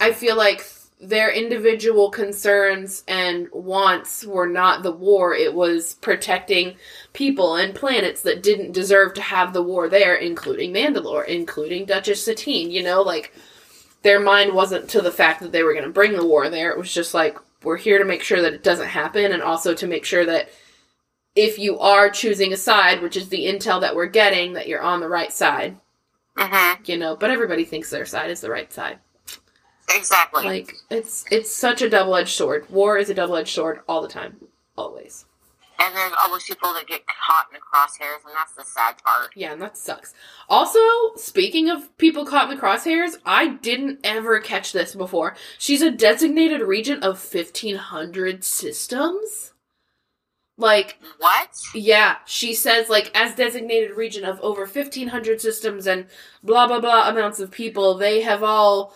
I 0.00 0.12
feel 0.12 0.36
like 0.36 0.62
their 1.00 1.30
individual 1.30 2.10
concerns 2.10 3.04
and 3.06 3.48
wants 3.52 4.24
were 4.24 4.48
not 4.48 4.82
the 4.82 4.92
war, 4.92 5.34
it 5.34 5.54
was 5.54 5.94
protecting 5.94 6.76
people 7.12 7.56
and 7.56 7.74
planets 7.74 8.22
that 8.22 8.42
didn't 8.42 8.72
deserve 8.72 9.14
to 9.14 9.22
have 9.22 9.52
the 9.52 9.62
war 9.62 9.88
there, 9.88 10.16
including 10.16 10.72
Mandalore, 10.72 11.26
including 11.26 11.84
Duchess 11.84 12.24
Satine, 12.24 12.70
you 12.70 12.82
know, 12.82 13.02
like 13.02 13.32
their 14.02 14.20
mind 14.20 14.54
wasn't 14.54 14.90
to 14.90 15.00
the 15.00 15.12
fact 15.12 15.40
that 15.40 15.52
they 15.52 15.62
were 15.62 15.72
going 15.72 15.84
to 15.84 15.90
bring 15.90 16.12
the 16.12 16.26
war 16.26 16.50
there. 16.50 16.70
It 16.72 16.78
was 16.78 16.92
just 16.92 17.14
like, 17.14 17.38
we're 17.62 17.76
here 17.76 17.98
to 17.98 18.04
make 18.04 18.22
sure 18.22 18.40
that 18.42 18.54
it 18.54 18.62
doesn't 18.62 18.88
happen, 18.88 19.32
and 19.32 19.42
also 19.42 19.74
to 19.74 19.86
make 19.86 20.04
sure 20.04 20.24
that 20.24 20.50
if 21.34 21.58
you 21.58 21.78
are 21.78 22.10
choosing 22.10 22.52
a 22.52 22.56
side, 22.56 23.00
which 23.02 23.16
is 23.16 23.28
the 23.28 23.46
intel 23.46 23.80
that 23.80 23.94
we're 23.94 24.06
getting, 24.06 24.54
that 24.54 24.68
you're 24.68 24.82
on 24.82 25.00
the 25.00 25.08
right 25.08 25.32
side, 25.32 25.78
Mhm. 26.36 26.88
you 26.88 26.96
know. 26.96 27.16
But 27.16 27.30
everybody 27.30 27.64
thinks 27.64 27.90
their 27.90 28.06
side 28.06 28.30
is 28.30 28.40
the 28.40 28.50
right 28.50 28.72
side. 28.72 28.98
Exactly. 29.94 30.44
Like 30.44 30.74
it's 30.90 31.24
it's 31.30 31.50
such 31.54 31.80
a 31.80 31.88
double 31.88 32.14
edged 32.16 32.34
sword. 32.36 32.68
War 32.68 32.98
is 32.98 33.08
a 33.08 33.14
double 33.14 33.36
edged 33.36 33.54
sword 33.54 33.80
all 33.88 34.02
the 34.02 34.08
time, 34.08 34.36
always. 34.76 35.24
And 35.78 35.94
there's 35.94 36.12
always 36.22 36.44
people 36.44 36.72
that 36.74 36.86
get 36.86 37.02
caught 37.06 37.46
in 37.50 37.54
the 37.54 37.60
crosshairs, 37.60 38.24
and 38.24 38.34
that's 38.34 38.52
the 38.54 38.64
sad 38.64 39.02
part. 39.04 39.30
Yeah, 39.36 39.52
and 39.52 39.62
that 39.62 39.76
sucks. 39.76 40.12
Also, 40.48 40.80
speaking 41.16 41.68
of 41.70 41.96
people 41.98 42.24
caught 42.26 42.50
in 42.50 42.56
the 42.56 42.62
crosshairs, 42.62 43.16
I 43.24 43.48
didn't 43.48 44.00
ever 44.04 44.40
catch 44.40 44.72
this 44.72 44.94
before. 44.94 45.36
She's 45.58 45.82
a 45.82 45.90
designated 45.90 46.62
regent 46.62 47.04
of 47.04 47.22
1500 47.22 48.42
systems? 48.44 49.52
Like, 50.60 50.98
What? 51.18 51.50
yeah, 51.72 52.16
she 52.26 52.52
says, 52.52 52.88
like, 52.88 53.12
as 53.14 53.34
designated 53.36 53.96
regent 53.96 54.24
of 54.26 54.40
over 54.40 54.62
1500 54.62 55.40
systems 55.40 55.86
and 55.86 56.06
blah 56.42 56.66
blah 56.66 56.80
blah 56.80 57.08
amounts 57.08 57.38
of 57.38 57.52
people, 57.52 57.94
they 57.94 58.22
have 58.22 58.42
all 58.42 58.92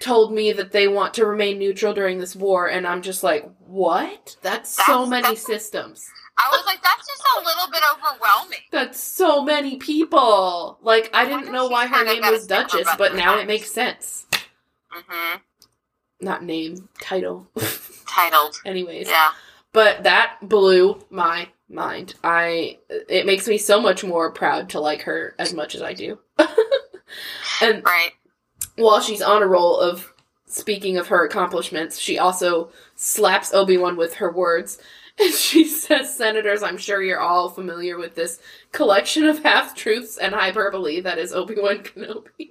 told 0.00 0.32
me 0.32 0.52
that 0.52 0.72
they 0.72 0.88
want 0.88 1.14
to 1.14 1.26
remain 1.26 1.58
neutral 1.58 1.94
during 1.94 2.18
this 2.18 2.34
war, 2.36 2.68
and 2.68 2.86
I'm 2.86 3.02
just 3.02 3.22
like, 3.22 3.48
what? 3.66 4.36
That's, 4.42 4.70
so 4.86 5.06
many 5.06 5.22
that's- 5.22 5.44
systems. 5.46 6.08
I 6.36 6.48
was 6.50 6.66
like, 6.66 6.82
that's 6.82 7.06
just 7.06 7.22
a 7.38 7.44
little 7.44 7.70
bit 7.70 7.80
overwhelming. 7.92 8.58
That's 8.72 8.98
so 8.98 9.44
many 9.44 9.76
people. 9.76 10.78
Like, 10.82 11.08
I 11.14 11.26
didn't 11.26 11.52
know 11.52 11.68
why 11.68 11.86
her 11.86 12.04
name 12.04 12.22
was 12.28 12.48
Duchess, 12.48 12.88
but 12.98 13.14
now 13.14 13.38
it 13.38 13.46
makes 13.46 13.70
sense. 13.70 14.26
hmm 14.90 15.36
Not 16.20 16.42
name, 16.42 16.88
title. 17.00 17.46
Titled. 18.08 18.56
Anyways. 18.66 19.08
Yeah. 19.08 19.30
But 19.72 20.02
that 20.04 20.38
blew 20.42 21.04
my 21.08 21.48
mind. 21.68 22.14
I 22.24 22.78
it 23.08 23.26
makes 23.26 23.46
me 23.48 23.56
so 23.58 23.80
much 23.80 24.02
more 24.04 24.30
proud 24.32 24.68
to 24.70 24.80
like 24.80 25.02
her 25.02 25.34
as 25.38 25.52
much 25.54 25.74
as 25.76 25.82
I 25.82 25.92
do. 25.94 26.18
and 27.62 27.82
Right. 27.84 28.10
While 28.76 29.00
she's 29.00 29.22
on 29.22 29.42
a 29.42 29.46
roll 29.46 29.78
of 29.78 30.12
speaking 30.46 30.96
of 30.96 31.08
her 31.08 31.24
accomplishments, 31.24 31.98
she 31.98 32.18
also 32.18 32.70
slaps 32.94 33.52
Obi-Wan 33.52 33.96
with 33.96 34.14
her 34.14 34.30
words. 34.30 34.78
And 35.16 35.32
she 35.32 35.64
says, 35.64 36.12
Senators, 36.12 36.64
I'm 36.64 36.76
sure 36.76 37.00
you're 37.00 37.20
all 37.20 37.48
familiar 37.48 37.98
with 37.98 38.16
this 38.16 38.40
collection 38.72 39.26
of 39.26 39.44
half 39.44 39.76
truths 39.76 40.18
and 40.18 40.34
hyperbole 40.34 40.98
that 41.02 41.18
is 41.18 41.32
Obi-Wan 41.32 41.84
Kenobi. 41.84 42.50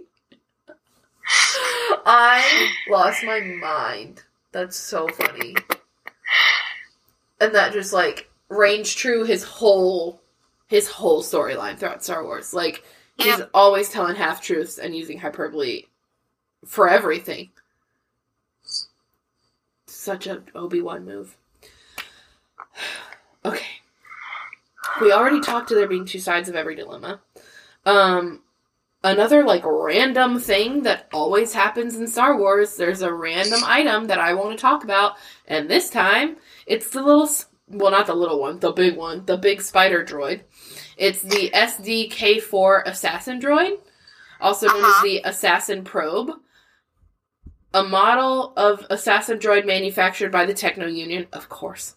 I 2.06 2.72
lost 2.90 3.26
my 3.26 3.42
mind. 3.42 4.24
That's 4.54 4.78
so 4.78 5.10
funny. 5.10 5.58
And 7.42 7.54
that 7.54 7.74
just 7.74 7.92
like 7.92 8.30
ranged 8.48 8.98
true 8.98 9.26
his 9.26 9.44
whole 9.44 10.22
his 10.68 10.88
whole 10.88 11.22
storyline 11.22 11.78
throughout 11.78 12.02
Star 12.04 12.24
Wars. 12.24 12.54
Like 12.54 12.86
he's 13.18 13.42
always 13.54 13.90
telling 13.90 14.16
half 14.16 14.42
truths 14.42 14.78
and 14.78 14.96
using 14.96 15.20
hyperbole 15.20 15.82
for 16.66 16.90
everything. 16.90 17.50
Such 19.86 20.28
a 20.28 20.44
Obi 20.56 20.82
Wan 20.82 21.06
move. 21.06 21.38
Okay. 23.46 23.66
We 25.02 25.12
already 25.12 25.42
talked 25.42 25.68
to 25.68 25.76
there 25.76 25.86
being 25.88 26.06
two 26.06 26.20
sides 26.20 26.48
of 26.48 26.56
every 26.56 26.76
dilemma. 26.76 27.20
Um 27.86 28.42
another 29.04 29.44
like 29.44 29.64
random 29.66 30.40
thing 30.40 30.84
that 30.84 31.10
always 31.12 31.52
happens 31.54 31.98
in 31.98 32.08
Star 32.08 32.38
Wars, 32.38 32.78
there's 32.78 33.02
a 33.02 33.14
random 33.14 33.60
item 33.66 34.08
that 34.08 34.20
I 34.20 34.34
want 34.34 34.58
to 34.58 34.62
talk 34.62 34.86
about, 34.86 35.18
and 35.46 35.70
this 35.70 35.90
time 35.90 36.38
it's 36.66 36.90
the 36.90 37.02
little 37.04 37.30
well 37.68 37.92
not 37.92 38.08
the 38.08 38.16
little 38.16 38.40
one, 38.40 38.60
the 38.60 38.72
big 38.72 38.96
one, 38.96 39.26
the 39.26 39.36
big 39.36 39.62
spider 39.62 40.06
droid. 40.06 40.44
It's 40.96 41.22
the 41.22 41.50
SDK4 41.54 42.84
assassin 42.86 43.42
droid, 43.42 43.78
also 44.40 44.68
known 44.68 44.78
as 44.78 44.84
Uh-huh. 44.86 45.04
the 45.04 45.22
assassin 45.26 45.84
probe. 45.84 46.32
A 47.74 47.84
model 47.84 48.54
of 48.56 48.86
assassin 48.90 49.40
droid 49.40 49.66
manufactured 49.66 50.32
by 50.32 50.46
the 50.46 50.54
Techno 50.54 50.88
Union, 50.88 51.28
of 51.34 51.50
course. 51.50 51.96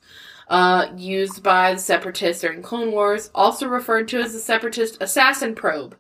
Uh, 0.49 0.87
used 0.97 1.43
by 1.43 1.75
the 1.75 1.79
Separatists 1.79 2.43
during 2.43 2.63
Clone 2.63 2.93
Wars, 2.93 3.31
also 3.35 3.67
referred 3.67 4.09
to 4.09 4.21
as 4.21 4.33
the 4.33 4.39
Separatist 4.39 4.97
Assassin 5.01 5.55
Probe. 5.55 5.97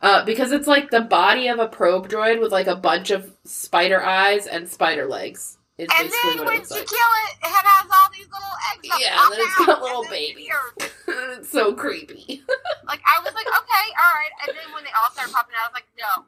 Uh, 0.00 0.24
because 0.24 0.52
it's 0.52 0.66
like 0.66 0.90
the 0.90 1.00
body 1.00 1.48
of 1.48 1.58
a 1.58 1.68
probe 1.68 2.08
droid 2.08 2.40
with 2.40 2.52
like 2.52 2.66
a 2.66 2.76
bunch 2.76 3.10
of 3.10 3.32
spider 3.44 4.02
eyes 4.02 4.46
and 4.46 4.68
spider 4.68 5.06
legs. 5.06 5.58
And 5.78 5.88
then 5.90 6.08
when 6.24 6.38
you 6.38 6.44
like. 6.44 6.68
kill 6.68 6.80
it, 6.80 7.32
it 7.42 7.52
has 7.52 7.84
all 7.84 8.10
these 8.10 8.26
little 8.32 8.56
eggs. 8.72 9.00
Yeah, 9.00 9.20
then 9.30 9.40
it's 9.40 9.66
got 9.66 9.82
little 9.82 10.04
babies. 10.08 10.48
it's 11.08 11.48
so 11.52 11.74
creepy. 11.74 12.42
Like 12.86 13.00
I 13.02 13.18
was 13.18 13.34
like, 13.34 13.48
okay, 13.50 13.86
all 13.98 14.14
right. 14.14 14.30
And 14.46 14.56
then 14.56 14.72
when 14.72 14.84
they 14.84 14.90
all 14.94 15.10
started 15.10 15.34
popping 15.34 15.56
out, 15.58 15.66
I 15.66 15.68
was 15.68 15.74
like, 15.74 15.90
no, 15.98 16.24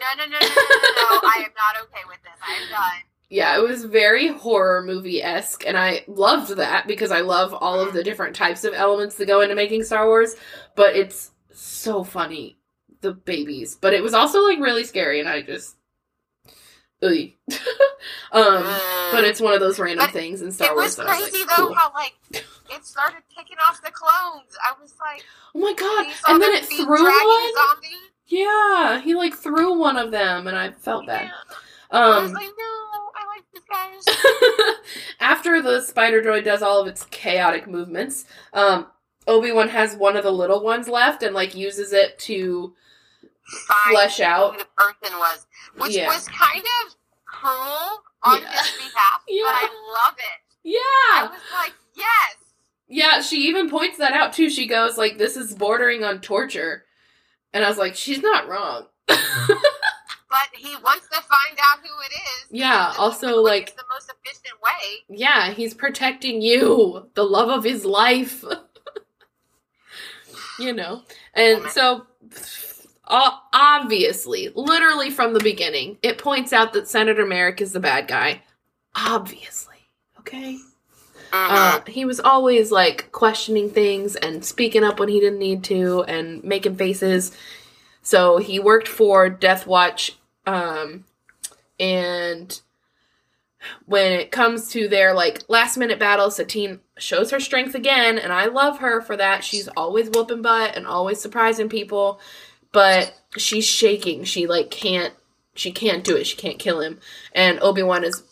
no, 0.00 0.06
no, 0.16 0.24
no, 0.24 0.38
no, 0.38 0.46
no, 0.46 0.48
no. 0.48 1.20
I 1.28 1.44
am 1.44 1.52
not 1.54 1.82
okay 1.84 2.02
with 2.08 2.22
this. 2.22 2.32
I 2.42 2.54
am 2.54 2.70
done. 2.70 3.02
Yeah, 3.28 3.56
it 3.56 3.62
was 3.62 3.84
very 3.84 4.26
horror 4.28 4.82
movie 4.82 5.22
esque, 5.22 5.64
and 5.64 5.78
I 5.78 6.04
loved 6.08 6.56
that 6.56 6.88
because 6.88 7.12
I 7.12 7.20
love 7.20 7.54
all 7.54 7.78
of 7.78 7.92
the 7.92 8.02
different 8.02 8.34
types 8.34 8.64
of 8.64 8.74
elements 8.74 9.14
that 9.16 9.26
go 9.26 9.40
into 9.40 9.54
making 9.54 9.84
Star 9.84 10.06
Wars. 10.06 10.34
But 10.74 10.96
it's 10.96 11.30
so 11.52 12.02
funny, 12.02 12.58
the 13.02 13.12
babies. 13.12 13.76
But 13.80 13.94
it 13.94 14.02
was 14.02 14.14
also 14.14 14.42
like 14.42 14.58
really 14.58 14.82
scary, 14.82 15.20
and 15.20 15.28
I 15.28 15.42
just, 15.42 15.76
um, 17.02 17.20
but 18.32 19.24
it's 19.24 19.40
one 19.40 19.54
of 19.54 19.60
those 19.60 19.78
random 19.78 20.06
But 20.06 20.12
things 20.12 20.42
in 20.42 20.50
Star 20.50 20.72
it 20.72 20.74
Wars 20.74 20.84
was 20.84 20.96
that 20.96 21.06
I 21.06 21.20
was 21.20 21.30
crazy 21.30 21.46
like, 21.46 21.56
though 21.56 21.66
cool. 21.68 21.74
how 21.74 21.92
like 21.94 22.14
it 22.32 22.84
started 22.84 23.22
picking 23.36 23.56
off 23.68 23.80
the 23.82 23.92
clones. 23.92 24.56
I 24.60 24.74
was 24.80 24.94
like, 25.00 25.24
oh 25.54 25.60
my 25.60 25.72
god! 25.72 26.06
And 26.28 26.42
then 26.42 26.52
it 26.52 26.64
threw 26.64 26.86
one. 26.86 27.54
Zombie. 27.54 28.09
Yeah, 28.30 29.00
he 29.00 29.14
like 29.14 29.34
threw 29.34 29.76
one 29.78 29.96
of 29.96 30.10
them, 30.12 30.46
and 30.46 30.56
I 30.56 30.70
felt 30.70 31.06
bad. 31.06 31.24
Yeah. 31.24 31.54
I 31.90 32.20
was 32.20 32.28
Um, 32.30 32.32
like, 32.34 32.46
no, 32.46 33.10
I 33.16 33.26
like 33.26 33.44
these 33.52 33.62
guys. 33.68 34.76
After 35.20 35.60
the 35.60 35.80
spider 35.82 36.22
droid 36.22 36.44
does 36.44 36.62
all 36.62 36.80
of 36.80 36.86
its 36.86 37.04
chaotic 37.10 37.66
movements, 37.66 38.24
um, 38.52 38.86
Obi 39.26 39.50
Wan 39.50 39.68
has 39.68 39.96
one 39.96 40.16
of 40.16 40.22
the 40.22 40.30
little 40.30 40.62
ones 40.62 40.86
left 40.88 41.24
and 41.24 41.34
like 41.34 41.56
uses 41.56 41.92
it 41.92 42.18
to 42.20 42.72
Find 43.66 43.94
flesh 43.96 44.20
out. 44.20 44.52
who 44.52 44.58
the 44.60 44.68
person 44.76 45.18
was, 45.18 45.46
which 45.78 45.96
Yeah. 45.96 46.06
was 46.06 46.28
kind 46.28 46.62
of 46.86 46.94
cruel 47.26 48.04
on 48.22 48.40
Yeah. 48.40 48.52
his 48.52 48.70
behalf, 48.76 49.22
Yeah. 49.26 49.42
but 49.46 49.54
I 49.56 49.62
love 50.04 50.14
it. 50.18 50.40
Yeah, 50.62 50.78
I 50.80 51.28
was 51.32 51.40
like, 51.52 51.72
yes. 51.96 52.36
yeah. 52.86 53.20
She 53.22 53.38
even 53.48 53.68
points 53.68 53.98
that 53.98 54.12
out 54.12 54.32
too. 54.32 54.48
She 54.50 54.66
goes 54.68 54.96
like, 54.98 55.16
"This 55.18 55.36
is 55.36 55.54
bordering 55.54 56.04
on 56.04 56.20
torture," 56.20 56.84
and 57.52 57.64
I 57.64 57.68
was 57.68 57.78
like, 57.78 57.94
"She's 57.94 58.20
not 58.22 58.48
wrong." 58.48 58.86
But 60.30 60.46
he 60.56 60.76
wants 60.76 61.08
to 61.08 61.20
find 61.22 61.58
out 61.58 61.80
who 61.82 61.88
it 62.04 62.12
is. 62.14 62.46
Yeah, 62.52 62.94
also, 62.96 63.42
like- 63.42 63.76
the 63.76 63.82
most 63.92 64.08
efficient 64.24 64.54
way. 64.62 64.98
yeah, 65.08 65.50
he's 65.50 65.74
protecting 65.74 66.40
you, 66.40 67.08
the 67.14 67.24
love 67.24 67.48
of 67.48 67.64
his 67.64 67.84
life. 67.84 68.44
you 70.60 70.72
know, 70.72 71.02
and 71.34 71.64
so. 71.70 72.06
Obviously, 73.12 74.50
literally 74.54 75.10
from 75.10 75.32
the 75.32 75.40
beginning, 75.40 75.98
it 76.00 76.16
points 76.18 76.52
out 76.52 76.72
that 76.74 76.86
Senator 76.86 77.26
Merrik 77.26 77.60
is 77.60 77.72
the 77.72 77.80
bad 77.80 78.06
guy. 78.06 78.42
Obviously. 78.94 79.74
Okay? 80.20 80.58
Uh, 81.32 81.80
he 81.86 82.04
was 82.04 82.20
always 82.20 82.70
like 82.72 83.10
questioning 83.12 83.70
things 83.70 84.16
and 84.16 84.44
speaking 84.44 84.84
up 84.84 84.98
when 84.98 85.08
he 85.08 85.20
didn't 85.20 85.38
need 85.38 85.64
to 85.64 86.02
and 86.04 86.42
making 86.42 86.76
faces. 86.76 87.36
So 88.02 88.38
he 88.38 88.58
worked 88.58 88.88
for 88.88 89.28
Death 89.28 89.66
Watch, 89.66 90.16
um, 90.46 91.04
and 91.78 92.60
when 93.84 94.12
it 94.12 94.30
comes 94.30 94.70
to 94.70 94.88
their 94.88 95.14
like 95.14 95.42
last 95.48 95.76
minute 95.76 95.98
battle, 95.98 96.30
Satine 96.30 96.80
shows 96.98 97.30
her 97.30 97.40
strength 97.40 97.74
again, 97.74 98.18
and 98.18 98.32
I 98.32 98.46
love 98.46 98.78
her 98.78 99.00
for 99.00 99.16
that. 99.16 99.44
She's 99.44 99.68
always 99.68 100.08
whooping 100.10 100.42
butt 100.42 100.76
and 100.76 100.86
always 100.86 101.20
surprising 101.20 101.68
people, 101.68 102.20
but 102.72 103.14
she's 103.36 103.66
shaking. 103.66 104.24
She 104.24 104.46
like 104.46 104.70
can't 104.70 105.14
she 105.54 105.72
can't 105.72 106.04
do 106.04 106.16
it. 106.16 106.26
She 106.26 106.36
can't 106.36 106.58
kill 106.58 106.80
him. 106.80 107.00
And 107.34 107.58
Obi 107.60 107.82
Wan 107.82 108.04
is 108.04 108.22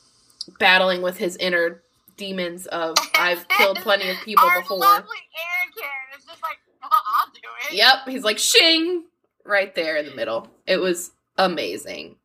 battling 0.58 1.02
with 1.02 1.18
his 1.18 1.36
inner 1.36 1.82
demons 2.18 2.66
of 2.66 2.96
I've 3.18 3.48
killed 3.48 3.78
plenty 3.78 4.10
of 4.10 4.18
people 4.18 4.44
Our 4.46 4.60
before. 4.60 4.76
lovely 4.78 5.16
is 6.18 6.24
just 6.26 6.42
like, 6.42 6.58
"Oh, 6.82 6.88
I'll 6.90 7.32
do 7.32 7.40
it. 7.70 7.76
Yep, 7.76 7.96
he's 8.08 8.24
like 8.24 8.38
shing 8.38 9.04
right 9.46 9.74
there 9.74 9.96
in 9.96 10.04
the 10.04 10.14
middle. 10.14 10.48
It 10.66 10.76
was 10.78 11.12
amazing. 11.38 12.16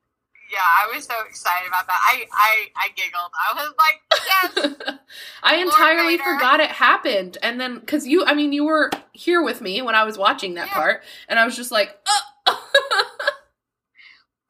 Yeah, 0.51 0.59
I 0.59 0.93
was 0.95 1.05
so 1.05 1.13
excited 1.27 1.67
about 1.67 1.87
that. 1.87 1.99
I 1.99 2.25
I, 2.31 2.65
I 2.75 2.87
giggled. 2.95 3.31
I 3.49 3.53
was 3.55 3.73
like, 3.79 4.77
yes. 4.89 4.99
I 5.43 5.55
entirely 5.57 6.17
Vader. 6.17 6.23
forgot 6.35 6.59
it 6.59 6.69
happened, 6.69 7.37
and 7.41 7.59
then 7.59 7.79
because 7.79 8.05
you, 8.05 8.23
I 8.25 8.33
mean, 8.35 8.51
you 8.53 8.65
were 8.65 8.91
here 9.13 9.41
with 9.41 9.61
me 9.61 9.81
when 9.81 9.95
I 9.95 10.03
was 10.03 10.17
watching 10.17 10.53
that 10.55 10.67
Yeah. 10.67 10.73
part, 10.73 11.03
and 11.27 11.39
I 11.39 11.45
was 11.45 11.55
just 11.55 11.71
like, 11.71 11.89
uh. 12.05 12.11
oh. 12.47 12.69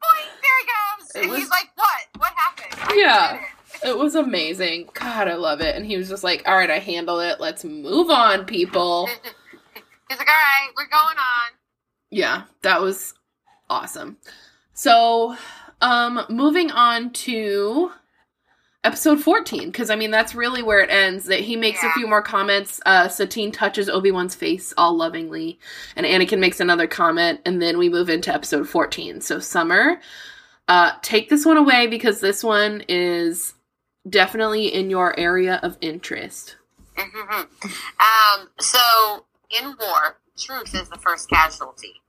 Boing, 0.02 0.26
there 0.42 0.58
he 0.60 0.66
goes. 0.66 1.10
It 1.14 1.22
and 1.22 1.30
was- 1.30 1.40
he's 1.40 1.50
like, 1.50 1.70
what? 1.76 2.00
What 2.18 2.32
happened? 2.36 2.74
I 2.90 2.94
Yeah. 3.00 3.44
It. 3.84 3.98
was 3.98 4.14
amazing. 4.14 4.88
God, 4.94 5.28
I 5.28 5.34
love 5.34 5.60
it. 5.60 5.76
And 5.76 5.84
he 5.86 5.96
was 5.96 6.08
just 6.08 6.24
like, 6.24 6.42
all 6.46 6.56
right, 6.56 6.70
I 6.70 6.78
handle 6.78 7.20
it. 7.20 7.40
Let's 7.40 7.64
move 7.64 8.10
on, 8.10 8.44
people. 8.44 9.06
He's 10.08 10.18
like, 10.18 10.28
all 10.28 10.34
right, 10.34 10.70
we're 10.76 10.88
going 10.88 11.18
on. 11.18 11.52
Yeah, 12.10 12.44
that 12.62 12.80
was 12.80 13.14
awesome. 13.68 14.18
So, 14.74 15.36
um, 15.80 16.24
moving 16.28 16.70
on 16.70 17.10
to 17.12 17.90
episode 18.84 19.20
14, 19.20 19.66
because 19.66 19.90
I 19.90 19.96
mean, 19.96 20.10
that's 20.10 20.34
really 20.34 20.62
where 20.62 20.80
it 20.80 20.90
ends. 20.90 21.24
That 21.24 21.40
he 21.40 21.56
makes 21.56 21.82
a 21.82 21.90
few 21.92 22.06
more 22.06 22.22
comments. 22.22 22.80
Uh, 22.84 23.08
Satine 23.08 23.50
touches 23.50 23.88
Obi 23.88 24.10
Wan's 24.10 24.34
face 24.34 24.74
all 24.76 24.96
lovingly, 24.96 25.58
and 25.96 26.06
Anakin 26.06 26.38
makes 26.38 26.60
another 26.60 26.86
comment, 26.86 27.40
and 27.44 27.60
then 27.60 27.78
we 27.78 27.88
move 27.88 28.10
into 28.10 28.32
episode 28.32 28.68
14. 28.68 29.20
So, 29.20 29.38
Summer, 29.38 30.00
uh, 30.68 30.92
take 31.02 31.28
this 31.28 31.44
one 31.44 31.56
away 31.56 31.86
because 31.86 32.20
this 32.20 32.44
one 32.44 32.84
is 32.88 33.54
definitely 34.08 34.66
in 34.72 34.90
your 34.90 35.18
area 35.18 35.60
of 35.62 35.78
interest. 35.80 36.56
Mhm. 36.96 37.48
um, 38.00 38.50
so, 38.60 39.26
in 39.50 39.76
war, 39.78 40.20
truth 40.38 40.74
is 40.74 40.88
the 40.88 40.98
first 40.98 41.28
casualty. 41.28 42.02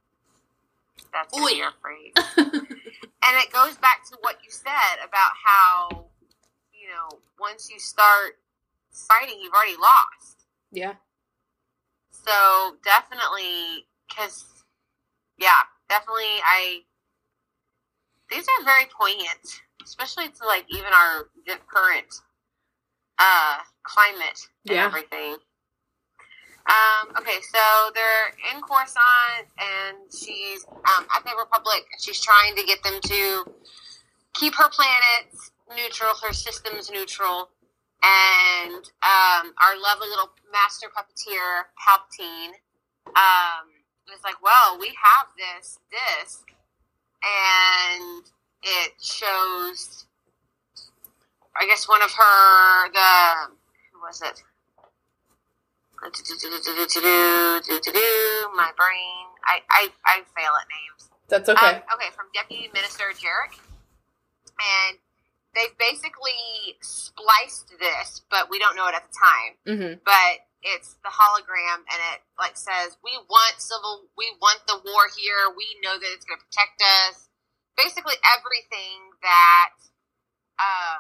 That's 1.12 1.38
Oi. 1.38 1.50
your 1.50 1.72
phrase. 1.82 2.14
and 2.38 3.38
it 3.38 3.52
goes 3.52 3.78
back 3.78 4.04
to 4.10 4.18
what 4.22 4.38
you 4.44 4.52
said 4.52 4.98
about 5.04 5.32
how 5.44 6.08
you 6.74 6.90
know 6.90 7.20
once 7.40 7.70
you 7.72 7.80
start 7.80 8.40
fighting, 8.92 9.40
you've 9.42 9.54
already 9.54 9.78
lost. 9.78 10.46
Yeah. 10.72 10.96
So 12.12 12.78
definitely, 12.84 13.88
because 14.10 14.46
yeah, 15.38 15.64
definitely, 15.90 16.42
I 16.46 16.82
these 18.30 18.46
are 18.60 18.66
very 18.66 18.86
poignant, 18.86 19.62
especially 19.84 20.30
to 20.30 20.46
like 20.46 20.66
even 20.70 20.92
our 20.94 21.30
current 21.68 22.14
uh 23.20 23.58
climate 23.84 24.40
and 24.68 24.76
Yeah. 24.76 24.86
everything. 24.86 25.38
Um, 26.66 27.14
okay, 27.20 27.38
so 27.54 27.92
they're 27.94 28.34
in 28.56 28.62
Coruscant, 28.62 29.46
and 29.60 29.98
she's 30.12 30.66
um, 30.66 31.06
at 31.16 31.24
the 31.24 31.36
Republic, 31.38 31.86
she's 32.00 32.20
trying 32.20 32.56
to 32.56 32.64
get 32.64 32.82
them 32.82 33.00
to 33.02 33.46
keep 34.34 34.56
her 34.56 34.68
planets 34.70 35.52
neutral, 35.76 36.14
her 36.24 36.34
systems 36.34 36.90
neutral, 36.90 37.50
and 38.02 38.74
um, 39.06 39.54
our 39.62 39.78
lovely 39.80 40.10
little 40.10 40.32
master 40.52 40.88
puppeteer 40.90 41.70
Palpatine 41.78 42.54
um, 43.16 43.70
is 44.12 44.22
like, 44.24 44.42
"Well, 44.42 44.80
we 44.80 44.88
have 44.88 45.28
this 45.38 45.78
disc, 45.92 46.50
and 47.22 48.26
it 48.66 48.94
shows, 49.00 50.06
I 51.56 51.66
guess, 51.68 51.88
one 51.88 52.02
of 52.02 52.12
her 52.12 52.90
the 52.92 53.54
who 53.94 54.02
was 54.02 54.22
it." 54.22 54.42
My 58.54 58.72
brain. 58.76 59.26
I, 59.46 59.62
I, 59.70 59.90
I 60.06 60.16
fail 60.36 60.54
at 60.60 60.68
names. 60.68 61.10
That's 61.30 61.50
okay. 61.50 61.82
Um, 61.82 61.98
okay, 61.98 62.10
from 62.14 62.26
Deputy 62.34 62.70
Minister 62.74 63.06
Jerec. 63.14 63.58
And 64.58 64.98
they've 65.56 65.76
basically 65.78 66.78
spliced 66.82 67.74
this, 67.80 68.22
but 68.30 68.50
we 68.50 68.60
don't 68.60 68.76
know 68.76 68.88
it 68.88 68.96
at 68.96 69.06
the 69.08 69.16
time. 69.16 69.52
mm-hmm. 69.66 69.94
But 70.06 70.46
it's 70.66 70.98
the 71.06 71.14
hologram, 71.14 71.86
and 71.86 72.00
it 72.14 72.26
like 72.38 72.58
says, 72.58 72.98
"We 73.04 73.14
want 73.30 73.62
civil. 73.62 74.10
We 74.18 74.34
want 74.42 74.66
the 74.68 74.82
war 74.84 75.06
here. 75.14 75.54
We 75.56 75.78
know 75.82 75.94
that 75.94 76.10
it's 76.14 76.26
going 76.26 76.40
to 76.40 76.46
protect 76.46 76.82
us." 77.06 77.30
Basically, 77.78 78.16
everything 78.38 79.12
that 79.22 79.70
uh, 80.60 80.98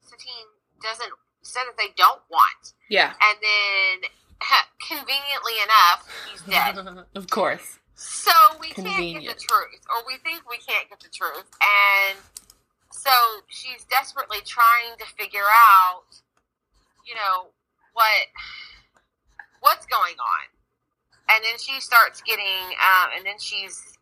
Satine 0.00 0.46
doesn't 0.82 1.10
say 1.42 1.60
that 1.66 1.76
they 1.76 1.92
don't 1.96 2.22
want, 2.30 2.74
Yeah. 2.88 3.12
and 3.20 3.38
then 3.42 4.10
conveniently 4.88 5.54
enough, 5.62 6.08
he's 6.30 6.42
dead. 6.42 6.78
of 7.14 7.30
course. 7.30 7.78
So 7.94 8.32
we 8.60 8.70
can't 8.70 8.86
get 9.22 9.36
the 9.36 9.40
truth, 9.40 9.82
or 9.90 10.06
we 10.06 10.16
think 10.24 10.48
we 10.48 10.56
can't 10.56 10.88
get 10.88 11.00
the 11.00 11.10
truth, 11.12 11.50
and 11.60 12.18
so 12.90 13.10
she's 13.48 13.84
desperately 13.84 14.38
trying 14.46 14.96
to 14.98 15.04
figure 15.18 15.44
out, 15.74 16.04
you 17.06 17.14
know, 17.14 17.50
what 17.92 18.26
what's 19.60 19.84
going 19.86 20.16
on, 20.16 20.44
and 21.28 21.44
then 21.44 21.58
she 21.58 21.78
starts 21.80 22.22
getting, 22.22 22.72
um, 22.80 23.10
and 23.16 23.26
then 23.26 23.38
she's 23.38 23.98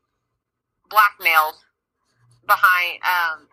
blackmailed 0.88 1.64
behind. 2.46 3.00
Um, 3.02 3.48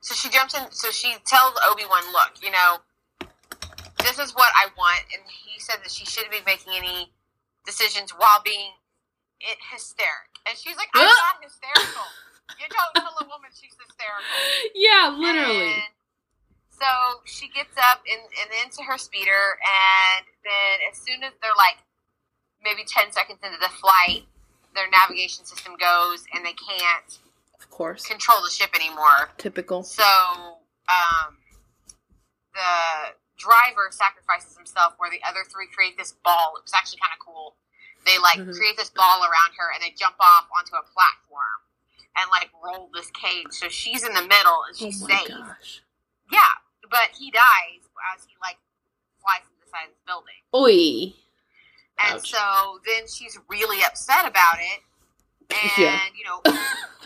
so 0.00 0.14
she 0.14 0.28
jumps 0.28 0.54
in. 0.54 0.70
So 0.70 0.90
she 0.90 1.16
tells 1.24 1.58
Obi 1.68 1.84
Wan, 1.88 2.12
"Look, 2.12 2.42
you 2.42 2.50
know, 2.50 2.78
this 4.02 4.18
is 4.18 4.34
what 4.34 4.50
I 4.54 4.68
want," 4.76 5.04
and 5.12 5.22
he 5.26 5.60
said 5.60 5.76
that 5.82 5.90
she 5.90 6.04
shouldn't 6.04 6.32
be 6.32 6.40
making 6.46 6.74
any 6.74 7.12
decisions 7.64 8.10
while 8.12 8.40
being 8.44 8.72
it 9.40 9.58
hysteric. 9.70 10.40
And 10.48 10.56
she's 10.56 10.76
like, 10.76 10.88
I'm 10.94 11.04
not 11.04 11.44
hysterical. 11.44 12.08
You 12.56 12.66
don't 12.72 12.92
tell 12.96 13.12
a 13.20 13.26
woman 13.28 13.52
she's 13.52 13.76
hysterical. 13.76 14.24
Yeah, 14.74 15.12
literally. 15.12 15.84
And 15.84 15.92
so 16.72 16.88
she 17.24 17.48
gets 17.52 17.76
up 17.76 18.00
and, 18.08 18.22
and 18.40 18.48
into 18.64 18.82
her 18.82 18.96
speeder, 18.96 19.58
and 19.60 20.24
then 20.42 20.74
as 20.88 20.96
soon 20.96 21.22
as 21.22 21.34
they're 21.42 21.58
like 21.58 21.82
maybe 22.62 22.86
10 22.86 23.12
seconds 23.12 23.38
into 23.44 23.58
the 23.60 23.68
flight, 23.68 24.24
their 24.78 24.88
navigation 24.90 25.44
system 25.44 25.74
goes 25.74 26.22
and 26.32 26.46
they 26.46 26.54
can't 26.54 27.18
Of 27.58 27.68
course. 27.68 28.06
control 28.06 28.38
the 28.42 28.50
ship 28.50 28.70
anymore. 28.78 29.34
Typical. 29.36 29.82
So 29.82 30.04
um, 30.86 31.36
the 32.54 33.18
driver 33.36 33.90
sacrifices 33.90 34.56
himself, 34.56 34.94
where 34.98 35.10
the 35.10 35.20
other 35.26 35.42
three 35.50 35.66
create 35.74 35.98
this 35.98 36.14
ball. 36.24 36.54
It 36.58 36.62
was 36.62 36.72
actually 36.74 36.98
kind 37.02 37.12
of 37.18 37.24
cool. 37.24 37.56
They 38.06 38.18
like 38.18 38.38
Mhm. 38.38 38.54
create 38.56 38.76
this 38.76 38.90
ball 38.90 39.22
around 39.22 39.54
her, 39.58 39.70
and 39.74 39.82
they 39.82 39.90
jump 39.90 40.16
off 40.20 40.46
onto 40.56 40.74
a 40.76 40.82
platform 40.82 41.60
and 42.16 42.30
like 42.30 42.50
roll 42.62 42.90
this 42.94 43.10
cage. 43.10 43.50
So 43.50 43.68
she's 43.68 44.02
in 44.04 44.14
the 44.14 44.22
middle 44.22 44.62
and 44.66 44.74
Oh 44.74 44.78
she's 44.78 45.00
my 45.02 45.18
safe. 45.18 45.28
gosh. 45.28 45.82
Yeah, 46.30 46.54
but 46.90 47.10
he 47.18 47.30
dies 47.30 47.82
as 48.14 48.24
he 48.24 48.34
like 48.40 48.58
flies 49.20 49.42
to 49.42 49.54
the 49.64 49.70
side 49.70 49.88
of 49.88 49.94
the 49.94 50.06
building. 50.06 50.40
Oi. 50.54 51.14
And 51.98 52.16
Ouch. 52.16 52.30
so 52.30 52.80
then 52.86 53.08
she's 53.08 53.38
really 53.48 53.82
upset 53.84 54.26
about 54.26 54.58
it. 54.60 54.80
And 55.50 55.72
Yeah. 55.78 56.00
you 56.14 56.24
know, 56.24 56.42